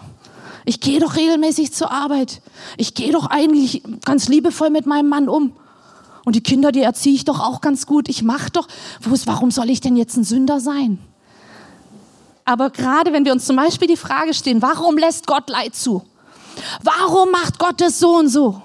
Ich 0.65 0.79
gehe 0.79 0.99
doch 0.99 1.15
regelmäßig 1.15 1.73
zur 1.73 1.91
Arbeit. 1.91 2.41
Ich 2.77 2.95
gehe 2.95 3.11
doch 3.11 3.27
eigentlich 3.27 3.83
ganz 4.03 4.27
liebevoll 4.27 4.71
mit 4.71 4.85
meinem 4.85 5.09
Mann 5.09 5.29
um. 5.29 5.53
Und 6.25 6.35
die 6.35 6.41
Kinder, 6.41 6.71
die 6.71 6.81
erziehe 6.81 7.15
ich 7.15 7.23
doch 7.23 7.39
auch 7.39 7.61
ganz 7.61 7.85
gut. 7.85 8.09
Ich 8.09 8.23
mache 8.23 8.49
doch. 8.51 8.67
Warum 9.25 9.51
soll 9.51 9.69
ich 9.69 9.79
denn 9.79 9.95
jetzt 9.95 10.17
ein 10.17 10.23
Sünder 10.23 10.59
sein? 10.59 10.99
Aber 12.43 12.71
gerade 12.71 13.13
wenn 13.13 13.25
wir 13.25 13.31
uns 13.31 13.45
zum 13.45 13.55
Beispiel 13.55 13.87
die 13.87 13.97
Frage 13.97 14.33
stellen, 14.33 14.61
warum 14.61 14.97
lässt 14.97 15.27
Gott 15.27 15.49
Leid 15.49 15.75
zu? 15.75 16.03
Warum 16.83 17.31
macht 17.31 17.59
Gott 17.59 17.81
es 17.81 17.99
so 17.99 18.17
und 18.17 18.29
so? 18.29 18.61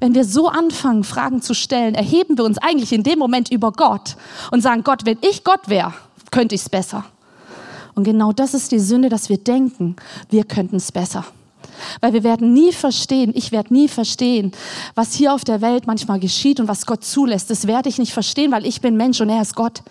Wenn 0.00 0.14
wir 0.14 0.24
so 0.24 0.48
anfangen, 0.48 1.02
Fragen 1.02 1.42
zu 1.42 1.54
stellen, 1.54 1.94
erheben 1.94 2.38
wir 2.38 2.44
uns 2.44 2.58
eigentlich 2.58 2.92
in 2.92 3.02
dem 3.02 3.18
Moment 3.18 3.50
über 3.50 3.72
Gott 3.72 4.16
und 4.52 4.60
sagen, 4.60 4.84
Gott, 4.84 5.04
wenn 5.04 5.18
ich 5.22 5.42
Gott 5.42 5.68
wäre, 5.68 5.94
könnte 6.30 6.54
ich 6.54 6.62
es 6.62 6.68
besser. 6.68 7.04
Und 7.94 8.04
genau 8.04 8.32
das 8.32 8.54
ist 8.54 8.70
die 8.70 8.78
Sünde, 8.78 9.08
dass 9.08 9.28
wir 9.28 9.38
denken, 9.38 9.96
wir 10.30 10.44
könnten 10.44 10.76
es 10.76 10.92
besser. 10.92 11.24
Weil 12.00 12.12
wir 12.12 12.24
werden 12.24 12.52
nie 12.52 12.72
verstehen, 12.72 13.32
ich 13.34 13.52
werde 13.52 13.72
nie 13.72 13.88
verstehen, 13.88 14.52
was 14.94 15.14
hier 15.14 15.32
auf 15.32 15.44
der 15.44 15.60
Welt 15.60 15.86
manchmal 15.86 16.20
geschieht 16.20 16.60
und 16.60 16.68
was 16.68 16.86
Gott 16.86 17.04
zulässt. 17.04 17.50
Das 17.50 17.66
werde 17.66 17.88
ich 17.88 17.98
nicht 17.98 18.12
verstehen, 18.12 18.52
weil 18.52 18.66
ich 18.66 18.80
bin 18.80 18.96
Mensch 18.96 19.20
und 19.20 19.28
er 19.28 19.42
ist 19.42 19.54
Gott. 19.54 19.82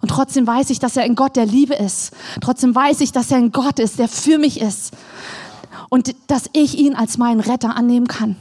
Und 0.00 0.08
trotzdem 0.08 0.46
weiß 0.46 0.70
ich, 0.70 0.78
dass 0.78 0.96
er 0.96 1.04
ein 1.04 1.14
Gott 1.14 1.36
der 1.36 1.46
Liebe 1.46 1.74
ist. 1.74 2.12
Trotzdem 2.42 2.74
weiß 2.74 3.00
ich, 3.00 3.12
dass 3.12 3.30
er 3.30 3.38
ein 3.38 3.52
Gott 3.52 3.78
ist, 3.78 3.98
der 3.98 4.08
für 4.08 4.38
mich 4.38 4.60
ist. 4.60 4.92
Und 5.88 6.14
dass 6.26 6.50
ich 6.52 6.78
ihn 6.78 6.94
als 6.94 7.16
meinen 7.16 7.40
Retter 7.40 7.74
annehmen 7.74 8.06
kann. 8.06 8.36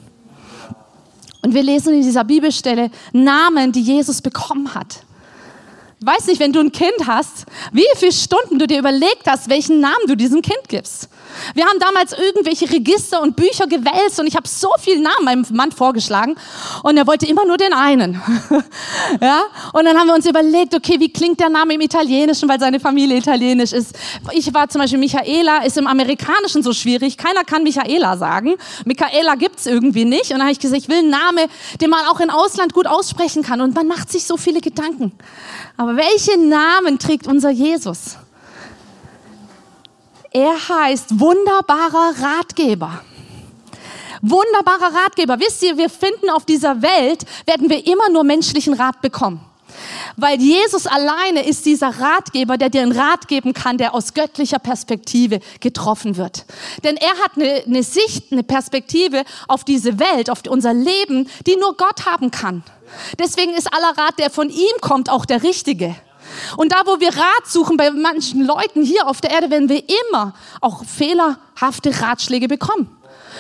Und 1.42 1.54
wir 1.54 1.64
lesen 1.64 1.94
in 1.94 2.02
dieser 2.02 2.24
Bibelstelle 2.24 2.90
Namen, 3.12 3.72
die 3.72 3.82
Jesus 3.82 4.22
bekommen 4.22 4.74
hat. 4.74 5.04
Ich 6.00 6.08
weiß 6.08 6.28
nicht, 6.28 6.42
wenn 6.42 6.52
du 6.52 6.60
ein 6.60 6.74
Kind 6.74 7.08
hast, 7.08 7.46
wie 7.72 7.86
viele 7.96 8.12
Stunden 8.12 8.60
du 8.60 8.68
dir 8.68 8.80
überlegt 8.80 9.26
hast, 9.26 9.50
welchen 9.50 9.80
Namen 9.80 10.08
du 10.08 10.18
diesem 10.18 10.42
Kind 10.42 10.68
gibst. 10.68 11.08
Wir 11.56 11.66
haben 11.66 11.80
damals 11.80 12.14
irgendwelche 12.14 12.70
Register 12.70 13.22
und 13.22 13.36
Bücher 13.36 13.68
gewälzt 13.68 14.20
und 14.20 14.28
ich 14.28 14.36
habe 14.36 14.48
so 14.48 14.70
viele 14.80 15.02
Namen 15.02 15.26
meinem 15.26 15.46
Mann 15.52 15.72
vorgeschlagen 15.72 16.36
und 16.84 16.98
er 16.98 17.08
wollte 17.08 17.26
immer 17.26 17.46
nur 17.46 17.58
den 17.58 17.74
einen. 17.74 18.22
ja? 19.22 19.44
Und 19.74 19.86
dann 19.86 19.98
haben 19.98 20.08
wir 20.08 20.16
uns 20.16 20.26
überlegt, 20.26 20.76
okay, 20.76 21.00
wie 21.00 21.12
klingt 21.12 21.40
der 21.40 21.50
Name 21.50 21.74
im 21.74 21.82
Italienischen, 21.82 22.48
weil 22.50 22.60
seine 22.60 22.80
Familie 22.80 23.18
italienisch 23.18 23.74
ist. 23.74 23.96
Ich 24.32 24.54
war 24.54 24.70
zum 24.70 24.82
Beispiel 24.82 25.00
Michaela, 25.00 25.64
ist 25.64 25.78
im 25.78 25.88
Amerikanischen 25.88 26.64
so 26.64 26.74
schwierig. 26.74 27.18
Keiner 27.18 27.44
kann 27.44 27.64
Michaela 27.64 28.18
sagen. 28.18 28.56
Michaela 28.86 29.36
gibt's 29.36 29.66
irgendwie 29.66 30.06
nicht. 30.06 30.32
Und 30.32 30.38
dann 30.38 30.44
habe 30.44 30.52
ich 30.52 30.60
gesagt, 30.60 30.82
ich 30.82 30.90
will 30.90 31.00
einen 31.00 31.10
Namen, 31.10 31.46
den 31.82 31.90
man 31.90 32.06
auch 32.06 32.20
im 32.20 32.30
Ausland 32.30 32.74
gut 32.74 32.88
aussprechen 32.88 33.44
kann. 33.44 33.62
Und 33.62 33.76
man 33.76 33.88
macht 33.88 34.12
sich 34.12 34.26
so 34.26 34.38
viele 34.38 34.62
Gedanken. 34.62 35.12
Aber 35.78 35.96
welchen 35.96 36.50
Namen 36.50 37.00
trägt 37.00 37.28
unser 37.28 37.50
Jesus? 37.50 38.18
Er 40.34 40.56
heißt 40.68 41.20
wunderbarer 41.20 42.16
Ratgeber. 42.20 43.04
Wunderbarer 44.24 44.96
Ratgeber. 44.96 45.40
Wisst 45.40 45.62
ihr, 45.62 45.78
wir 45.78 45.92
finden 45.92 46.32
auf 46.32 46.46
dieser 46.46 46.82
Welt, 46.82 47.24
werden 47.46 47.70
wir 47.70 47.86
immer 47.86 48.10
nur 48.10 48.24
menschlichen 48.24 48.74
Rat 48.74 49.00
bekommen. 49.02 49.42
Weil 50.18 50.42
Jesus 50.42 50.88
alleine 50.88 51.46
ist 51.46 51.68
dieser 51.68 52.00
Ratgeber, 52.00 52.58
der 52.58 52.70
dir 52.70 52.82
einen 52.82 52.98
Rat 52.98 53.28
geben 53.28 53.54
kann, 53.54 53.78
der 53.78 53.94
aus 53.94 54.16
göttlicher 54.16 54.58
Perspektive 54.58 55.40
getroffen 55.60 56.18
wird. 56.18 56.46
Denn 56.84 56.98
er 56.98 57.16
hat 57.24 57.34
eine, 57.36 57.64
eine 57.66 57.84
Sicht, 57.84 58.32
eine 58.32 58.44
Perspektive 58.44 59.26
auf 59.48 59.64
diese 59.64 60.00
Welt, 60.00 60.32
auf 60.32 60.42
unser 60.48 60.74
Leben, 60.74 61.30
die 61.46 61.58
nur 61.58 61.78
Gott 61.78 62.08
haben 62.08 62.32
kann. 62.32 62.64
Deswegen 63.20 63.54
ist 63.54 63.72
aller 63.72 63.96
Rat, 63.98 64.18
der 64.18 64.32
von 64.32 64.50
ihm 64.50 64.82
kommt, 64.82 65.12
auch 65.12 65.26
der 65.26 65.44
richtige. 65.44 65.96
Und 66.58 66.72
da, 66.72 66.82
wo 66.86 67.00
wir 67.00 67.10
Rat 67.10 67.48
suchen 67.48 67.78
bei 67.78 67.92
manchen 67.92 68.46
Leuten 68.46 68.84
hier 68.84 69.08
auf 69.08 69.22
der 69.22 69.32
Erde, 69.32 69.50
werden 69.50 69.70
wir 69.70 69.84
immer 70.12 70.34
auch 70.62 70.84
fehlerhafte 70.86 72.02
Ratschläge 72.02 72.48
bekommen. 72.48 72.90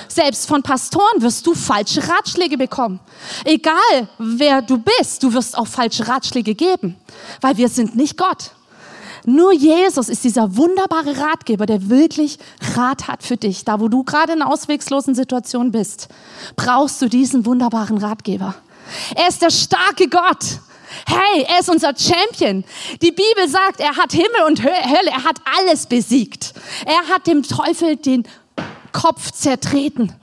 Selbst 0.07 0.47
von 0.47 0.63
Pastoren 0.63 1.21
wirst 1.21 1.45
du 1.45 1.53
falsche 1.53 2.07
Ratschläge 2.07 2.57
bekommen. 2.57 2.99
Egal 3.45 4.07
wer 4.17 4.61
du 4.61 4.77
bist, 4.77 5.23
du 5.23 5.33
wirst 5.33 5.57
auch 5.57 5.67
falsche 5.67 6.07
Ratschläge 6.07 6.55
geben, 6.55 6.95
weil 7.41 7.57
wir 7.57 7.69
sind 7.69 7.95
nicht 7.95 8.17
Gott. 8.17 8.51
Nur 9.25 9.53
Jesus 9.53 10.09
ist 10.09 10.23
dieser 10.25 10.57
wunderbare 10.57 11.17
Ratgeber, 11.17 11.65
der 11.65 11.89
wirklich 11.89 12.39
Rat 12.75 13.07
hat 13.07 13.23
für 13.23 13.37
dich. 13.37 13.63
Da, 13.63 13.79
wo 13.79 13.87
du 13.87 14.03
gerade 14.03 14.33
in 14.33 14.41
einer 14.41 14.51
auswegslosen 14.51 15.15
Situation 15.15 15.71
bist, 15.71 16.09
brauchst 16.57 17.01
du 17.01 17.07
diesen 17.07 17.45
wunderbaren 17.45 17.99
Ratgeber. 17.99 18.55
Er 19.15 19.29
ist 19.29 19.41
der 19.41 19.49
starke 19.49 20.09
Gott. 20.09 20.59
Hey, 21.07 21.45
er 21.47 21.59
ist 21.59 21.69
unser 21.69 21.93
Champion. 21.95 22.63
Die 23.01 23.11
Bibel 23.11 23.47
sagt, 23.47 23.79
er 23.79 23.95
hat 23.95 24.11
Himmel 24.11 24.43
und 24.47 24.63
Hölle, 24.63 25.09
er 25.11 25.23
hat 25.23 25.37
alles 25.57 25.85
besiegt. 25.85 26.53
Er 26.85 27.13
hat 27.13 27.27
dem 27.27 27.43
Teufel 27.43 27.95
den 27.95 28.27
Kopf 28.93 29.31
zertreten. 29.31 30.13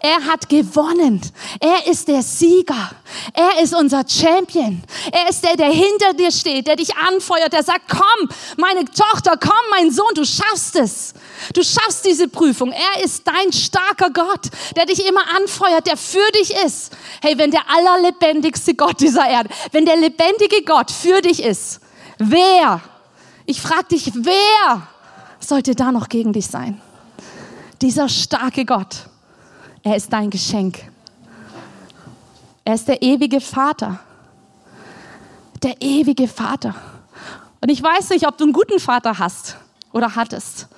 Er 0.00 0.26
hat 0.26 0.48
gewonnen. 0.48 1.20
Er 1.60 1.90
ist 1.90 2.06
der 2.08 2.22
Sieger. 2.22 2.90
Er 3.32 3.62
ist 3.62 3.74
unser 3.74 4.04
Champion. 4.06 4.82
Er 5.12 5.28
ist 5.28 5.42
der, 5.42 5.56
der 5.56 5.70
hinter 5.70 6.12
dir 6.14 6.30
steht, 6.30 6.66
der 6.66 6.76
dich 6.76 6.96
anfeuert, 6.96 7.52
der 7.52 7.62
sagt, 7.62 7.88
komm, 7.88 8.28
meine 8.56 8.84
Tochter, 8.84 9.36
komm, 9.36 9.52
mein 9.70 9.90
Sohn, 9.90 10.12
du 10.14 10.24
schaffst 10.24 10.76
es. 10.76 11.14
Du 11.54 11.62
schaffst 11.62 12.04
diese 12.04 12.28
Prüfung. 12.28 12.72
Er 12.72 13.04
ist 13.04 13.26
dein 13.26 13.52
starker 13.52 14.10
Gott, 14.10 14.48
der 14.76 14.86
dich 14.86 15.06
immer 15.06 15.22
anfeuert, 15.36 15.86
der 15.86 15.96
für 15.96 16.30
dich 16.32 16.54
ist. 16.64 16.92
Hey, 17.22 17.38
wenn 17.38 17.50
der 17.50 17.62
allerlebendigste 17.68 18.74
Gott 18.74 19.00
dieser 19.00 19.26
Erde, 19.28 19.48
wenn 19.72 19.86
der 19.86 19.96
lebendige 19.96 20.62
Gott 20.64 20.90
für 20.90 21.20
dich 21.20 21.42
ist, 21.42 21.80
wer, 22.18 22.80
ich 23.46 23.60
frage 23.60 23.88
dich, 23.92 24.12
wer 24.14 24.88
sollte 25.40 25.74
da 25.74 25.92
noch 25.92 26.08
gegen 26.08 26.32
dich 26.32 26.46
sein? 26.46 26.80
Dieser 27.80 28.08
starke 28.08 28.64
Gott, 28.64 29.08
er 29.82 29.96
ist 29.96 30.12
dein 30.12 30.30
Geschenk. 30.30 30.80
Er 32.64 32.74
ist 32.74 32.88
der 32.88 33.00
ewige 33.00 33.40
Vater. 33.40 34.00
Der 35.62 35.80
ewige 35.80 36.28
Vater. 36.28 36.74
Und 37.60 37.68
ich 37.68 37.82
weiß 37.82 38.10
nicht, 38.10 38.26
ob 38.26 38.38
du 38.38 38.44
einen 38.44 38.52
guten 38.52 38.78
Vater 38.78 39.18
hast 39.18 39.56
oder 39.92 40.14
hattest. 40.14 40.68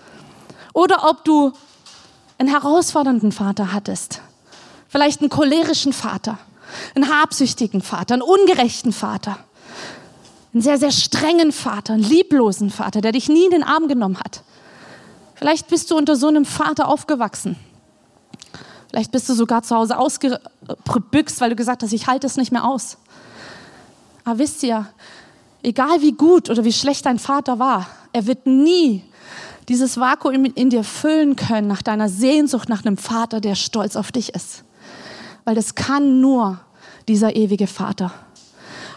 Oder 0.73 1.09
ob 1.09 1.25
du 1.25 1.53
einen 2.39 2.49
herausfordernden 2.49 3.33
Vater 3.33 3.73
hattest. 3.73 4.23
Vielleicht 4.89 5.21
einen 5.21 5.31
cholerischen 5.31 5.93
Vater, 5.93 6.39
einen 6.95 7.09
habsüchtigen 7.09 7.83
Vater, 7.83 8.15
einen 8.15 8.23
ungerechten 8.23 8.93
Vater. 8.93 9.39
Einen 10.53 10.63
sehr, 10.63 10.79
sehr 10.79 10.91
strengen 10.91 11.53
Vater, 11.53 11.93
einen 11.93 12.03
lieblosen 12.03 12.71
Vater, 12.71 13.01
der 13.01 13.13
dich 13.13 13.29
nie 13.29 13.45
in 13.45 13.51
den 13.51 13.63
Arm 13.63 13.87
genommen 13.87 14.19
hat. 14.19 14.43
Vielleicht 15.37 15.69
bist 15.69 15.91
du 15.91 15.97
unter 15.97 16.17
so 16.17 16.29
einem 16.29 16.45
Vater 16.45 16.89
aufgewachsen. 16.89 17.57
Vielleicht 18.89 19.13
bist 19.13 19.29
du 19.29 19.35
sogar 19.35 19.63
zu 19.63 19.77
Hause 19.77 19.97
ausgebüxt, 19.97 21.41
weil 21.41 21.51
du 21.51 21.57
gesagt 21.57 21.83
hast, 21.83 21.93
ich 21.93 22.09
halte 22.09 22.27
es 22.27 22.37
nicht 22.37 22.51
mehr 22.51 22.65
aus. 22.65 22.99
Aber 24.25 24.39
wisst 24.39 24.63
ihr, 24.63 24.87
egal 25.63 26.01
wie 26.01 26.13
gut 26.13 26.51
oder 26.51 26.65
wie 26.65 26.73
schlecht 26.73 27.07
dein 27.07 27.19
Vater 27.19 27.59
war, 27.59 27.87
er 28.13 28.27
wird 28.27 28.47
nie 28.47 29.05
dieses 29.69 29.99
Vakuum 29.99 30.47
in 30.47 30.71
dir 30.71 30.83
füllen 30.83 31.37
können 31.37 31.69
nach 31.69 31.83
deiner 31.83 32.09
Sehnsucht 32.09 32.69
nach 32.69 32.85
einem 32.85 32.97
Vater, 32.97 33.41
der 33.41 33.55
stolz 33.55 33.95
auf 33.95 34.11
dich 34.11 34.35
ist. 34.35 34.65
Weil 35.45 35.55
das 35.55 35.75
kann 35.75 36.21
nur 36.21 36.61
dieser 37.07 37.37
ewige 37.37 37.67
Vater. 37.67 38.13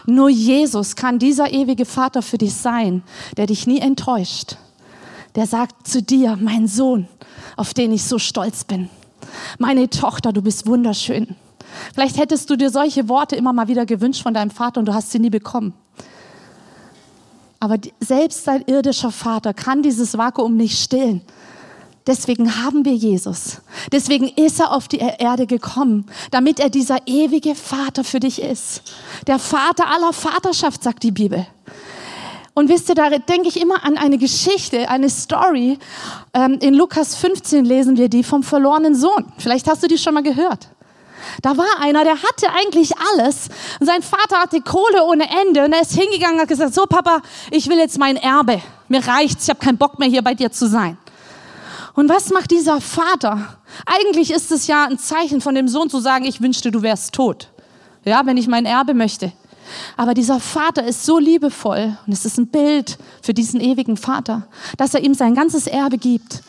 Nur 0.06 0.28
Jesus 0.28 0.96
kann 0.96 1.18
dieser 1.18 1.52
ewige 1.52 1.84
Vater 1.84 2.22
für 2.22 2.38
dich 2.38 2.54
sein, 2.54 3.02
der 3.36 3.46
dich 3.46 3.66
nie 3.66 3.78
enttäuscht, 3.78 4.56
der 5.34 5.46
sagt 5.46 5.86
zu 5.88 6.02
dir, 6.02 6.36
mein 6.40 6.68
Sohn, 6.68 7.08
auf 7.56 7.72
den 7.72 7.92
ich 7.92 8.04
so 8.04 8.18
stolz 8.18 8.64
bin. 8.64 8.90
Meine 9.58 9.88
Tochter, 9.88 10.32
du 10.32 10.42
bist 10.42 10.66
wunderschön. 10.66 11.36
Vielleicht 11.94 12.16
hättest 12.16 12.48
du 12.50 12.56
dir 12.56 12.70
solche 12.70 13.08
Worte 13.08 13.36
immer 13.36 13.52
mal 13.52 13.68
wieder 13.68 13.86
gewünscht 13.86 14.22
von 14.22 14.34
deinem 14.34 14.50
Vater 14.50 14.80
und 14.80 14.86
du 14.86 14.94
hast 14.94 15.10
sie 15.10 15.18
nie 15.18 15.30
bekommen. 15.30 15.74
Aber 17.60 17.78
selbst 18.00 18.46
dein 18.46 18.62
irdischer 18.66 19.10
Vater 19.10 19.54
kann 19.54 19.82
dieses 19.82 20.18
Vakuum 20.18 20.56
nicht 20.56 20.78
stillen. 20.78 21.22
Deswegen 22.06 22.62
haben 22.62 22.84
wir 22.84 22.94
Jesus. 22.94 23.62
Deswegen 23.90 24.28
ist 24.28 24.60
er 24.60 24.72
auf 24.72 24.88
die 24.88 24.98
Erde 24.98 25.46
gekommen, 25.46 26.04
damit 26.30 26.60
er 26.60 26.68
dieser 26.68 26.98
ewige 27.06 27.54
Vater 27.54 28.04
für 28.04 28.20
dich 28.20 28.42
ist. 28.42 28.82
Der 29.26 29.38
Vater 29.38 29.88
aller 29.88 30.12
Vaterschaft, 30.12 30.82
sagt 30.82 31.02
die 31.02 31.12
Bibel. 31.12 31.46
Und 32.52 32.68
wisst 32.68 32.88
ihr, 32.88 32.94
da 32.94 33.08
denke 33.08 33.48
ich 33.48 33.60
immer 33.60 33.82
an 33.84 33.96
eine 33.96 34.18
Geschichte, 34.18 34.88
eine 34.88 35.08
Story. 35.08 35.78
Ähm, 36.34 36.58
in 36.60 36.74
Lukas 36.74 37.16
15 37.16 37.64
lesen 37.64 37.96
wir 37.96 38.08
die 38.08 38.22
vom 38.22 38.42
verlorenen 38.42 38.94
Sohn. 38.94 39.32
Vielleicht 39.38 39.66
hast 39.66 39.82
du 39.82 39.88
die 39.88 39.98
schon 39.98 40.14
mal 40.14 40.22
gehört. 40.22 40.68
Da 41.42 41.56
war 41.56 41.80
einer, 41.80 42.04
der 42.04 42.14
hatte 42.14 42.48
eigentlich 42.54 42.92
alles. 43.12 43.48
Und 43.80 43.86
sein 43.86 44.02
Vater 44.02 44.38
hatte 44.38 44.60
Kohle 44.60 45.04
ohne 45.04 45.24
Ende. 45.42 45.64
Und 45.64 45.72
er 45.72 45.82
ist 45.82 45.92
hingegangen 45.92 46.36
und 46.36 46.42
hat 46.42 46.48
gesagt, 46.48 46.74
so 46.74 46.86
Papa, 46.86 47.22
ich 47.50 47.68
will 47.68 47.78
jetzt 47.78 47.98
mein 47.98 48.16
Erbe. 48.16 48.60
Mir 48.88 49.06
reicht's, 49.06 49.44
ich 49.44 49.50
habe 49.50 49.60
keinen 49.60 49.78
Bock 49.78 49.98
mehr 49.98 50.08
hier 50.08 50.22
bei 50.22 50.34
dir 50.34 50.50
zu 50.50 50.68
sein. 50.68 50.98
Und 51.94 52.08
was 52.08 52.30
macht 52.30 52.50
dieser 52.50 52.80
Vater? 52.80 53.58
Eigentlich 53.86 54.32
ist 54.32 54.50
es 54.50 54.66
ja 54.66 54.86
ein 54.86 54.98
Zeichen 54.98 55.40
von 55.40 55.54
dem 55.54 55.68
Sohn 55.68 55.88
zu 55.88 56.00
sagen, 56.00 56.24
ich 56.24 56.40
wünschte, 56.40 56.70
du 56.70 56.82
wärst 56.82 57.14
tot. 57.14 57.48
Ja, 58.04 58.26
wenn 58.26 58.36
ich 58.36 58.48
mein 58.48 58.66
Erbe 58.66 58.94
möchte. 58.94 59.32
Aber 59.96 60.14
dieser 60.14 60.40
Vater 60.40 60.84
ist 60.84 61.04
so 61.04 61.18
liebevoll 61.18 61.96
und 62.06 62.12
es 62.12 62.24
ist 62.24 62.38
ein 62.38 62.48
Bild 62.48 62.98
für 63.22 63.32
diesen 63.32 63.60
ewigen 63.60 63.96
Vater, 63.96 64.46
dass 64.76 64.94
er 64.94 65.02
ihm 65.02 65.14
sein 65.14 65.34
ganzes 65.34 65.66
Erbe 65.66 65.98
gibt. 65.98 66.42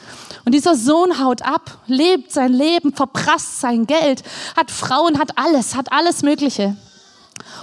Und 0.45 0.53
dieser 0.53 0.75
Sohn 0.75 1.19
haut 1.19 1.41
ab, 1.41 1.79
lebt 1.87 2.31
sein 2.31 2.53
Leben, 2.53 2.93
verprasst 2.93 3.59
sein 3.59 3.87
Geld, 3.87 4.23
hat 4.55 4.69
Frauen, 4.69 5.17
hat 5.17 5.37
alles, 5.37 5.75
hat 5.75 5.91
alles 5.91 6.21
Mögliche 6.21 6.75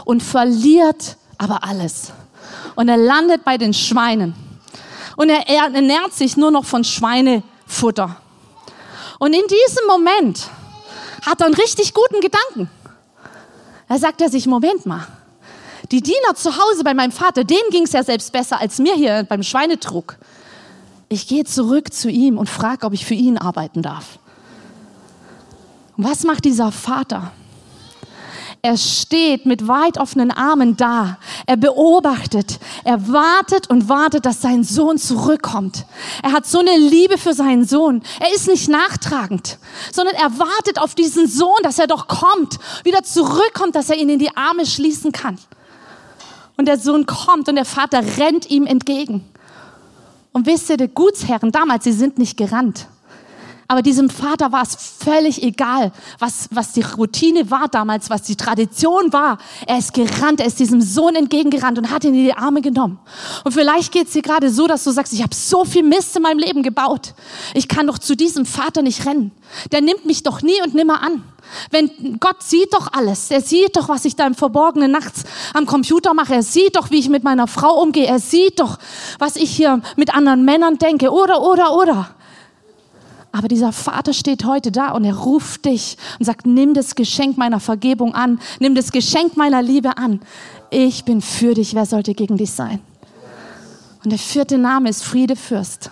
und 0.05 0.23
verliert 0.23 1.17
aber 1.39 1.63
alles. 1.63 2.13
Und 2.75 2.89
er 2.89 2.97
landet 2.97 3.45
bei 3.45 3.57
den 3.57 3.73
Schweinen. 3.73 4.35
Und 5.17 5.29
er 5.29 5.49
ernährt 5.49 6.13
sich 6.13 6.37
nur 6.37 6.51
noch 6.51 6.65
von 6.65 6.83
Schweinefutter. 6.83 8.17
Und 9.19 9.33
in 9.33 9.43
diesem 9.43 9.87
Moment 9.87 10.49
hat 11.25 11.41
er 11.41 11.47
einen 11.47 11.55
richtig 11.55 11.95
guten 11.95 12.21
Gedanken. 12.21 12.69
Da 13.89 13.99
sagt 13.99 14.21
er 14.21 14.29
sich, 14.29 14.47
Moment 14.47 14.87
mal, 14.87 15.07
die 15.93 16.01
Diener 16.01 16.35
zu 16.35 16.57
Hause 16.57 16.83
bei 16.83 16.95
meinem 16.95 17.13
Vater, 17.13 17.45
denen 17.45 17.71
ging 17.71 17.85
es 17.85 17.93
ja 17.93 18.03
selbst 18.03 18.33
besser 18.33 18.61
als 18.61 18.79
mir 18.79 18.95
hier 18.95 19.25
beim 19.29 19.43
Schweinetrug. 19.43 20.17
Ich 21.13 21.27
gehe 21.27 21.45
zurück 21.45 21.93
zu 21.93 22.09
ihm 22.09 22.39
und 22.39 22.49
frage, 22.49 22.87
ob 22.87 22.95
ich 22.95 23.05
für 23.05 23.13
ihn 23.13 23.37
arbeiten 23.37 23.83
darf. 23.83 24.19
Und 25.99 26.05
was 26.05 26.25
macht 26.25 26.47
dieser 26.47 26.73
Vater? 26.73 27.33
Er 28.63 28.79
steht 28.79 29.45
mit 29.45 29.69
weit 29.69 29.99
offenen 29.99 30.31
Armen 30.31 30.75
da. 30.79 31.19
Er 31.45 31.59
beobachtet. 31.59 32.59
Er 32.85 33.13
wartet 33.13 33.69
und 33.69 33.91
wartet, 33.91 34.25
dass 34.25 34.41
sein 34.41 34.65
Sohn 34.65 34.97
zurückkommt. 34.97 35.85
Er 36.23 36.33
hat 36.33 36.47
so 36.47 36.61
eine 36.61 36.79
Liebe 36.79 37.19
für 37.19 37.35
seinen 37.35 37.67
Sohn. 37.67 38.03
Er 38.19 38.35
ist 38.35 38.49
nicht 38.49 38.71
nachtragend, 38.71 39.59
sondern 39.93 40.15
er 40.15 40.39
wartet 40.39 40.81
auf 40.81 40.95
diesen 40.95 41.29
Sohn, 41.29 41.63
dass 41.63 41.79
er 41.79 41.89
doch 41.89 42.09
kommt, 42.09 42.59
wieder 42.85 43.03
zurückkommt, 43.03 43.75
dass 43.75 43.91
er 43.91 43.99
ihn 43.99 44.09
in 44.09 44.19
die 44.19 44.35
Arme 44.35 44.65
schließen 44.65 45.13
kann. 45.13 45.37
Und 46.57 46.69
der 46.69 46.79
Sohn 46.79 47.05
kommt 47.05 47.51
und 47.51 47.57
der 47.57 47.67
Vater 47.67 48.01
rennt 48.17 48.49
ihm 48.49 48.65
entgegen. 48.65 49.29
Und 50.33 50.47
wisst 50.47 50.71
ihr, 50.71 50.77
die 50.77 50.89
Gutsherren 50.89 51.53
damals, 51.53 51.85
sie 51.85 51.93
sind 51.93 52.19
nicht 52.19 52.37
gerannt. 52.37 52.89
Aber 53.73 53.81
diesem 53.81 54.11
Vater 54.11 54.53
war 54.53 54.65
es 54.65 54.75
völlig 54.75 55.43
egal, 55.43 55.93
was, 56.19 56.47
was 56.51 56.73
die 56.73 56.83
Routine 56.83 57.51
war 57.51 57.69
damals, 57.69 58.11
was 58.11 58.21
die 58.21 58.37
Tradition 58.37 59.15
war. 59.15 59.39
Er 59.67 59.79
ist 59.79 59.95
gerannt, 59.95 60.41
er 60.41 60.47
ist 60.47 60.59
diesem 60.59 60.83
Sohn 60.83 61.15
entgegengerannt 61.15 61.79
und 61.79 61.91
hat 61.91 62.05
ihn 62.05 62.13
in 62.13 62.25
die 62.25 62.35
Arme 62.35 62.61
genommen. 62.61 62.99
Und 63.45 63.53
vielleicht 63.53 63.91
geht 63.91 64.09
es 64.09 64.13
dir 64.13 64.21
gerade 64.21 64.51
so, 64.51 64.67
dass 64.67 64.85
du 64.85 64.91
sagst, 64.91 65.15
ich 65.15 65.23
habe 65.23 65.35
so 65.35 65.65
viel 65.65 65.85
Mist 65.85 66.15
in 66.15 66.21
meinem 66.21 66.39
Leben 66.39 66.63
gebaut. 66.63 67.15
Ich 67.55 67.67
kann 67.67 67.87
doch 67.87 67.97
zu 67.97 68.15
diesem 68.15 68.45
Vater 68.45 68.83
nicht 68.83 69.07
rennen. 69.07 69.31
Der 69.73 69.81
nimmt 69.81 70.05
mich 70.05 70.23
doch 70.23 70.43
nie 70.43 70.61
und 70.63 70.75
nimmer 70.75 71.03
an. 71.03 71.25
Wenn 71.71 72.19
Gott 72.21 72.43
sieht 72.43 72.75
doch 72.75 72.93
alles, 72.93 73.31
er 73.31 73.41
sieht 73.41 73.75
doch, 73.79 73.89
was 73.89 74.05
ich 74.05 74.17
da 74.17 74.27
im 74.27 74.35
Verborgenen 74.35 74.91
nachts 74.91 75.23
am 75.55 75.65
Computer 75.65 76.13
mache, 76.13 76.35
er 76.35 76.43
sieht 76.43 76.77
doch, 76.77 76.91
wie 76.91 76.99
ich 76.99 77.09
mit 77.09 77.25
meiner 77.25 77.47
Frau 77.47 77.81
umgehe, 77.81 78.07
er 78.07 78.19
sieht 78.19 78.61
doch, 78.61 78.79
was 79.19 79.37
ich 79.37 79.51
hier 79.51 79.81
mit 79.97 80.15
anderen 80.15 80.45
Männern 80.45 80.77
denke, 80.77 81.11
oder, 81.11 81.41
oder, 81.41 81.75
oder. 81.75 82.15
Aber 83.33 83.49
dieser 83.49 83.73
Vater 83.73 84.13
steht 84.13 84.45
heute 84.45 84.71
da 84.71 84.93
und 84.93 85.05
er 85.05 85.17
ruft 85.17 85.65
dich 85.65 85.97
und 86.19 86.27
sagt, 86.27 86.47
nimm 86.47 86.75
das 86.75 86.95
Geschenk 86.95 87.39
meiner 87.39 87.61
Vergebung 87.61 88.15
an, 88.15 88.39
nimm 88.61 88.75
das 88.75 88.93
Geschenk 88.93 89.37
meiner 89.39 89.63
Liebe 89.63 89.97
an. 89.97 90.21
Ich 90.71 91.05
bin 91.05 91.23
für 91.23 91.55
dich, 91.55 91.75
wer 91.75 91.87
sollte 91.87 92.15
gegen 92.15 92.37
dich 92.37 92.53
sein? 92.53 92.81
Und 94.05 94.11
der 94.11 94.19
vierte 94.19 94.59
Name 94.59 94.91
ist 94.91 95.03
Friedefürst. 95.03 95.91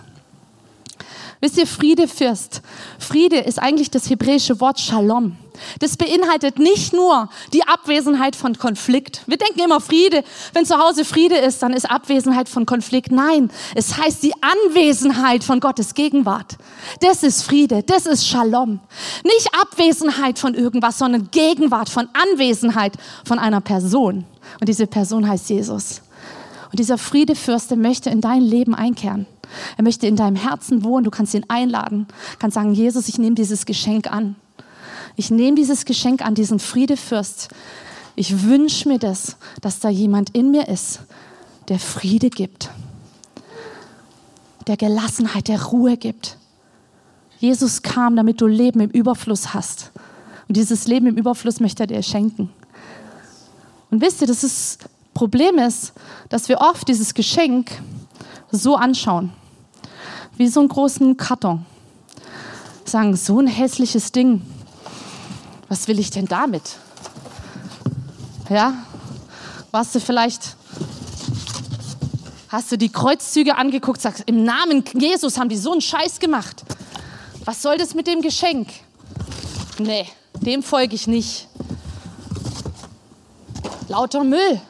Wisst 1.40 1.56
ihr, 1.56 1.66
Friedefürst. 1.66 2.60
Friede 2.98 3.38
ist 3.38 3.58
eigentlich 3.58 3.90
das 3.90 4.10
hebräische 4.10 4.60
Wort 4.60 4.78
Shalom. 4.78 5.36
Das 5.78 5.96
beinhaltet 5.96 6.58
nicht 6.58 6.92
nur 6.92 7.28
die 7.52 7.66
Abwesenheit 7.66 8.36
von 8.36 8.56
Konflikt. 8.58 9.22
Wir 9.26 9.36
denken 9.36 9.60
immer 9.60 9.80
Friede. 9.80 10.24
Wenn 10.52 10.66
zu 10.66 10.78
Hause 10.78 11.04
Friede 11.04 11.36
ist, 11.36 11.62
dann 11.62 11.72
ist 11.72 11.90
Abwesenheit 11.90 12.48
von 12.48 12.66
Konflikt. 12.66 13.12
Nein, 13.12 13.50
es 13.74 13.96
heißt 13.96 14.22
die 14.22 14.32
Anwesenheit 14.40 15.44
von 15.44 15.60
Gottes 15.60 15.94
Gegenwart. 15.94 16.56
Das 17.00 17.22
ist 17.22 17.42
Friede, 17.42 17.82
das 17.82 18.06
ist 18.06 18.26
Shalom. 18.26 18.80
Nicht 19.24 19.48
Abwesenheit 19.60 20.38
von 20.38 20.54
irgendwas, 20.54 20.98
sondern 20.98 21.30
Gegenwart 21.30 21.88
von 21.88 22.08
Anwesenheit 22.12 22.94
von 23.24 23.38
einer 23.38 23.60
Person. 23.60 24.24
Und 24.60 24.68
diese 24.68 24.86
Person 24.86 25.28
heißt 25.28 25.50
Jesus. 25.50 26.02
Und 26.70 26.78
dieser 26.78 26.98
Friedefürst, 26.98 27.70
der 27.70 27.78
möchte 27.78 28.10
in 28.10 28.20
dein 28.20 28.42
Leben 28.42 28.74
einkehren. 28.74 29.26
Er 29.76 29.82
möchte 29.82 30.06
in 30.06 30.16
deinem 30.16 30.36
Herzen 30.36 30.84
wohnen. 30.84 31.04
Du 31.04 31.10
kannst 31.10 31.34
ihn 31.34 31.44
einladen, 31.48 32.06
kannst 32.38 32.54
sagen, 32.54 32.72
Jesus, 32.72 33.08
ich 33.08 33.18
nehme 33.18 33.34
dieses 33.34 33.66
Geschenk 33.66 34.10
an. 34.10 34.36
Ich 35.16 35.30
nehme 35.30 35.56
dieses 35.56 35.84
Geschenk 35.84 36.22
an, 36.22 36.34
diesen 36.34 36.58
Friedefürst. 36.58 37.48
Ich 38.16 38.44
wünsche 38.44 38.88
mir 38.88 38.98
das, 38.98 39.36
dass 39.60 39.80
da 39.80 39.88
jemand 39.88 40.30
in 40.30 40.50
mir 40.50 40.68
ist, 40.68 41.00
der 41.68 41.78
Friede 41.78 42.30
gibt, 42.30 42.70
der 44.66 44.76
Gelassenheit, 44.76 45.48
der 45.48 45.62
Ruhe 45.62 45.96
gibt. 45.96 46.36
Jesus 47.38 47.82
kam, 47.82 48.16
damit 48.16 48.40
du 48.40 48.46
Leben 48.46 48.80
im 48.80 48.90
Überfluss 48.90 49.54
hast. 49.54 49.92
Und 50.48 50.56
dieses 50.56 50.86
Leben 50.86 51.06
im 51.06 51.16
Überfluss 51.16 51.60
möchte 51.60 51.84
er 51.84 51.86
dir 51.86 52.02
schenken. 52.02 52.50
Und 53.90 54.00
wisst 54.00 54.20
ihr, 54.20 54.26
das 54.26 54.44
ist, 54.44 54.80
Problem 55.14 55.58
ist, 55.58 55.92
dass 56.28 56.48
wir 56.48 56.58
oft 56.58 56.88
dieses 56.88 57.14
Geschenk 57.14 57.70
so 58.50 58.76
anschauen, 58.76 59.32
wie 60.36 60.48
so 60.48 60.60
einen 60.60 60.68
großen 60.68 61.16
Karton. 61.16 61.64
Sagen, 62.84 63.14
so 63.16 63.38
ein 63.38 63.46
hässliches 63.46 64.12
Ding, 64.12 64.42
was 65.70 65.86
will 65.86 66.00
ich 66.00 66.10
denn 66.10 66.26
damit? 66.26 66.62
Ja, 68.50 68.74
warst 69.70 69.94
du 69.94 70.00
vielleicht, 70.00 70.56
hast 72.48 72.72
du 72.72 72.76
die 72.76 72.90
Kreuzzüge 72.90 73.56
angeguckt, 73.56 74.00
sagst, 74.00 74.24
im 74.26 74.42
Namen 74.42 74.84
Jesus 74.94 75.38
haben 75.38 75.48
die 75.48 75.56
so 75.56 75.70
einen 75.70 75.80
Scheiß 75.80 76.18
gemacht. 76.18 76.64
Was 77.44 77.62
soll 77.62 77.78
das 77.78 77.94
mit 77.94 78.08
dem 78.08 78.20
Geschenk? 78.20 78.68
Nee, 79.78 80.08
dem 80.40 80.64
folge 80.64 80.96
ich 80.96 81.06
nicht. 81.06 81.46
Lauter 83.86 84.24
Müll. 84.24 84.60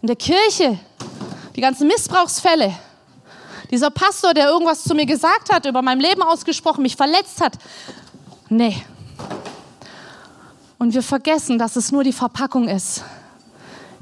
In 0.00 0.06
der 0.06 0.16
Kirche, 0.16 0.78
die 1.56 1.60
ganzen 1.60 1.88
Missbrauchsfälle. 1.88 2.72
Dieser 3.72 3.90
Pastor, 3.90 4.32
der 4.32 4.46
irgendwas 4.46 4.84
zu 4.84 4.94
mir 4.94 5.06
gesagt 5.06 5.52
hat, 5.52 5.66
über 5.66 5.82
mein 5.82 5.98
Leben 5.98 6.22
ausgesprochen, 6.22 6.82
mich 6.82 6.94
verletzt 6.94 7.40
hat. 7.40 7.58
Nee, 8.48 8.80
und 10.78 10.94
wir 10.94 11.02
vergessen, 11.02 11.58
dass 11.58 11.76
es 11.76 11.92
nur 11.92 12.04
die 12.04 12.12
Verpackung 12.12 12.68
ist. 12.68 13.02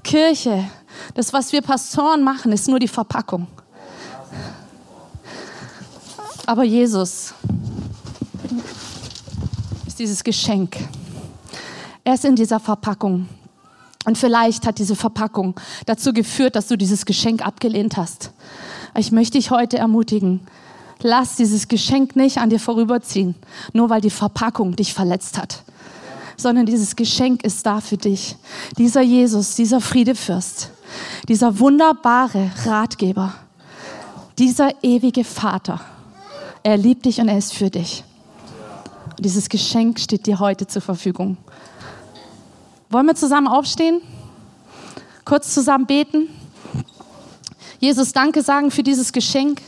Kirche, 0.05 0.69
das, 1.15 1.33
was 1.33 1.53
wir 1.53 1.63
Pastoren 1.63 2.23
machen, 2.23 2.53
ist 2.53 2.69
nur 2.69 2.79
die 2.79 2.89
Verpackung. 2.89 3.47
Aber 6.45 6.63
Jesus 6.63 7.35
ist 9.87 9.99
dieses 9.99 10.23
Geschenk. 10.23 10.77
Er 12.05 12.15
ist 12.15 12.25
in 12.25 12.37
dieser 12.37 12.61
Verpackung. 12.61 13.29
Und 14.05 14.17
vielleicht 14.17 14.65
hat 14.65 14.79
diese 14.79 14.95
Verpackung 14.95 15.59
dazu 15.87 16.13
geführt, 16.13 16.55
dass 16.55 16.69
du 16.69 16.77
dieses 16.77 17.05
Geschenk 17.05 17.45
abgelehnt 17.45 17.97
hast. 17.97 18.31
Ich 18.97 19.11
möchte 19.11 19.39
dich 19.39 19.51
heute 19.51 19.79
ermutigen, 19.79 20.47
lass 21.01 21.35
dieses 21.35 21.67
Geschenk 21.67 22.15
nicht 22.15 22.39
an 22.39 22.51
dir 22.51 22.61
vorüberziehen, 22.61 23.35
nur 23.73 23.91
weil 23.91 24.01
die 24.01 24.11
Verpackung 24.11 24.77
dich 24.77 24.95
verletzt 24.95 25.39
hat 25.39 25.65
sondern 26.37 26.67
dieses 26.67 26.97
Geschenk 26.97 27.45
ist 27.45 27.65
da 27.65 27.81
für 27.81 27.97
dich. 27.97 28.37
Dieser 28.79 29.01
Jesus, 29.01 29.55
dieser 29.55 29.81
Friedefürst, 29.81 30.71
dieser 31.29 31.59
wunderbare 31.59 32.51
Ratgeber, 32.65 33.35
dieser 34.39 34.71
ewige 34.83 35.25
Vater, 35.25 35.81
er 36.63 36.77
liebt 36.77 37.07
dich 37.07 37.21
und 37.21 37.29
er 37.29 37.39
ist 37.39 37.55
für 37.55 37.71
dich. 37.71 38.05
Und 39.17 39.25
dieses 39.25 39.49
Geschenk 39.49 39.99
steht 39.99 40.27
dir 40.27 40.39
heute 40.39 40.67
zur 40.67 40.83
Verfügung. 40.83 41.37
Wollen 42.91 43.07
wir 43.07 43.15
zusammen 43.15 43.49
aufstehen? 43.49 44.01
Kurz 45.25 45.55
zusammen 45.55 45.87
beten? 45.87 46.29
Jesus, 47.81 48.13
danke 48.13 48.43
sagen 48.43 48.71
für 48.71 48.83
dieses 48.83 49.13
Geschenk. 49.13 49.61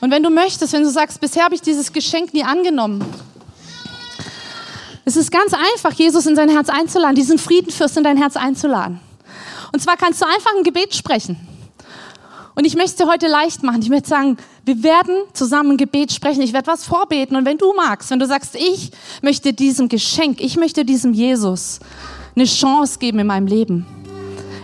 Und 0.00 0.10
wenn 0.10 0.22
du 0.22 0.30
möchtest, 0.30 0.72
wenn 0.72 0.82
du 0.82 0.90
sagst, 0.90 1.20
bisher 1.20 1.44
habe 1.44 1.54
ich 1.54 1.60
dieses 1.60 1.92
Geschenk 1.92 2.32
nie 2.32 2.42
angenommen, 2.42 3.04
es 5.04 5.16
ist 5.16 5.30
ganz 5.30 5.52
einfach, 5.54 5.92
Jesus 5.92 6.26
in 6.26 6.36
sein 6.36 6.48
Herz 6.48 6.68
einzuladen, 6.68 7.14
diesen 7.14 7.38
Friedenfürst 7.38 7.96
in 7.96 8.04
dein 8.04 8.16
Herz 8.16 8.36
einzuladen. 8.36 9.00
Und 9.72 9.80
zwar 9.80 9.96
kannst 9.96 10.20
du 10.20 10.26
einfach 10.26 10.50
ein 10.56 10.62
Gebet 10.62 10.94
sprechen. 10.94 11.36
Und 12.54 12.66
ich 12.66 12.74
möchte 12.74 12.90
es 12.90 12.96
dir 12.96 13.06
heute 13.06 13.28
leicht 13.28 13.62
machen. 13.62 13.80
Ich 13.80 13.88
möchte 13.88 14.08
sagen, 14.08 14.36
wir 14.64 14.82
werden 14.82 15.14
zusammen 15.32 15.72
ein 15.72 15.76
Gebet 15.76 16.12
sprechen. 16.12 16.42
Ich 16.42 16.52
werde 16.52 16.66
was 16.66 16.84
vorbeten. 16.84 17.36
Und 17.36 17.44
wenn 17.44 17.56
du 17.56 17.72
magst, 17.72 18.10
wenn 18.10 18.18
du 18.18 18.26
sagst, 18.26 18.54
ich 18.56 18.90
möchte 19.22 19.52
diesem 19.52 19.88
Geschenk, 19.88 20.40
ich 20.40 20.56
möchte 20.56 20.84
diesem 20.84 21.12
Jesus 21.12 21.80
eine 22.34 22.44
Chance 22.44 22.98
geben 22.98 23.20
in 23.20 23.26
meinem 23.26 23.46
Leben. 23.46 23.86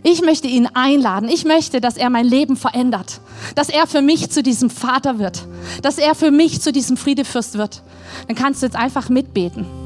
Ich 0.03 0.21
möchte 0.23 0.47
ihn 0.47 0.67
einladen. 0.75 1.29
Ich 1.29 1.45
möchte, 1.45 1.81
dass 1.81 1.97
er 1.97 2.11
mein 2.11 2.27
Leben 2.27 2.57
verändert. 2.57 3.21
Dass 3.55 3.69
er 3.69 3.87
für 3.87 4.03
mich 4.03 4.31
zu 4.31 4.43
diesem 4.43 4.71
Vater 4.71 5.19
wird. 5.19 5.47
Dass 5.83 5.99
er 5.99 6.15
für 6.15 6.31
mich 6.31 6.61
zu 6.61 6.73
diesem 6.73 6.97
Friedefürst 6.97 7.57
wird. 7.57 7.83
Dann 8.27 8.37
kannst 8.37 8.63
du 8.63 8.67
jetzt 8.67 8.77
einfach 8.77 9.09
mitbeten. 9.09 9.86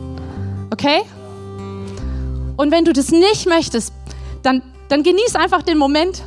Okay? 0.71 1.03
Und 2.57 2.71
wenn 2.71 2.85
du 2.85 2.93
das 2.93 3.11
nicht 3.11 3.47
möchtest, 3.47 3.93
dann, 4.43 4.63
dann 4.89 5.03
genieß 5.03 5.35
einfach 5.35 5.63
den 5.63 5.79
Moment. 5.79 6.23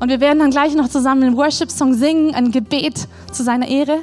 Und 0.00 0.08
wir 0.08 0.20
werden 0.20 0.40
dann 0.40 0.50
gleich 0.50 0.74
noch 0.74 0.88
zusammen 0.88 1.22
einen 1.22 1.36
Worship-Song 1.36 1.94
singen, 1.94 2.34
ein 2.34 2.50
Gebet 2.50 3.06
zu 3.30 3.44
seiner 3.44 3.68
Ehre. 3.68 4.00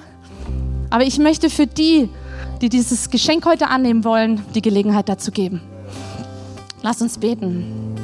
Aber 0.90 1.04
ich 1.04 1.20
möchte 1.20 1.50
für 1.50 1.68
die, 1.68 2.10
die 2.62 2.70
dieses 2.70 3.10
Geschenk 3.10 3.46
heute 3.46 3.68
annehmen 3.68 4.04
wollen, 4.04 4.44
die 4.56 4.62
Gelegenheit 4.62 5.10
dazu 5.10 5.32
geben. 5.32 5.62
Lass 6.82 7.02
uns 7.02 7.18
beten. 7.18 7.96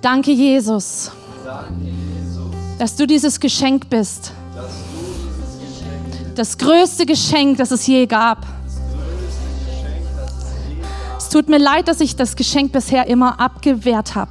Danke, 0.00 0.30
Jesus, 0.30 1.10
dass 2.78 2.94
du 2.94 3.06
dieses 3.06 3.40
Geschenk 3.40 3.90
bist. 3.90 4.32
Das 6.36 6.56
größte 6.56 7.04
Geschenk, 7.04 7.58
das 7.58 7.72
es 7.72 7.86
je 7.86 8.06
gab. 8.06 8.46
Es 11.28 11.32
tut 11.34 11.50
mir 11.50 11.58
leid, 11.58 11.88
dass 11.88 12.00
ich 12.00 12.16
das 12.16 12.36
Geschenk 12.36 12.72
bisher 12.72 13.06
immer 13.06 13.38
abgewehrt 13.38 14.14
habe. 14.14 14.30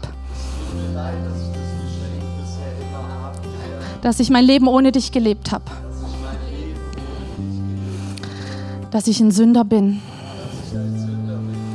Dass 4.01 4.19
ich 4.19 4.31
mein 4.31 4.43
Leben 4.43 4.67
ohne 4.67 4.91
dich 4.91 5.11
gelebt 5.11 5.51
habe. 5.51 5.65
Dass 8.89 9.05
ich 9.05 9.19
ein 9.19 9.29
Sünder 9.29 9.63
bin. 9.63 10.01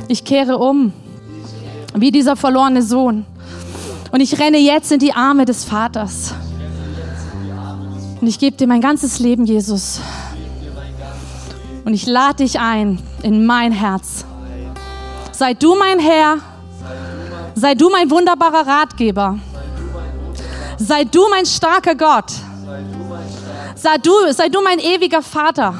Ich 0.09 0.25
kehre 0.25 0.57
um, 0.57 0.91
wie 1.95 2.11
dieser 2.11 2.35
verlorene 2.35 2.81
Sohn. 2.81 3.25
Und 4.11 4.19
ich 4.19 4.37
renne 4.37 4.57
jetzt 4.57 4.91
in 4.91 4.99
die 4.99 5.13
Arme 5.13 5.45
des 5.45 5.63
Vaters. 5.63 6.33
Und 8.19 8.27
ich 8.27 8.39
gebe 8.39 8.57
dir 8.57 8.67
mein 8.67 8.81
ganzes 8.81 9.19
Leben, 9.19 9.45
Jesus. 9.45 10.01
Und 11.85 11.93
ich 11.93 12.07
lade 12.07 12.43
dich 12.43 12.59
ein 12.59 12.99
in 13.21 13.45
mein 13.45 13.71
Herz. 13.71 14.25
Sei 15.43 15.53
du 15.55 15.75
mein 15.75 15.99
Herr. 15.99 16.37
Sei 17.53 17.75
du 17.75 17.89
mein 17.89 18.09
wunderbarer 18.09 18.65
Ratgeber. 18.65 19.37
Sei 20.77 21.03
du 21.03 21.27
mein 21.29 21.45
starker 21.45 21.95
Gott. 21.95 22.31
Sei 23.75 23.97
du, 23.97 24.31
sei 24.31 24.47
du 24.47 24.61
mein 24.61 24.79
ewiger 24.79 25.21
Vater. 25.21 25.73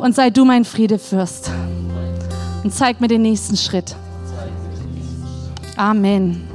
Und 0.00 0.14
sei 0.14 0.30
du 0.30 0.46
mein 0.46 0.64
Friedefürst. 0.64 1.50
Und 2.64 2.72
zeig 2.72 2.98
mir 2.98 3.08
den 3.08 3.20
nächsten 3.20 3.58
Schritt. 3.58 3.94
Amen. 5.76 6.48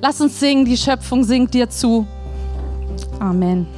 Lass 0.00 0.20
uns 0.20 0.40
singen, 0.40 0.64
die 0.64 0.76
Schöpfung 0.76 1.22
singt 1.22 1.54
dir 1.54 1.70
zu. 1.70 2.04
Amen. 3.20 3.68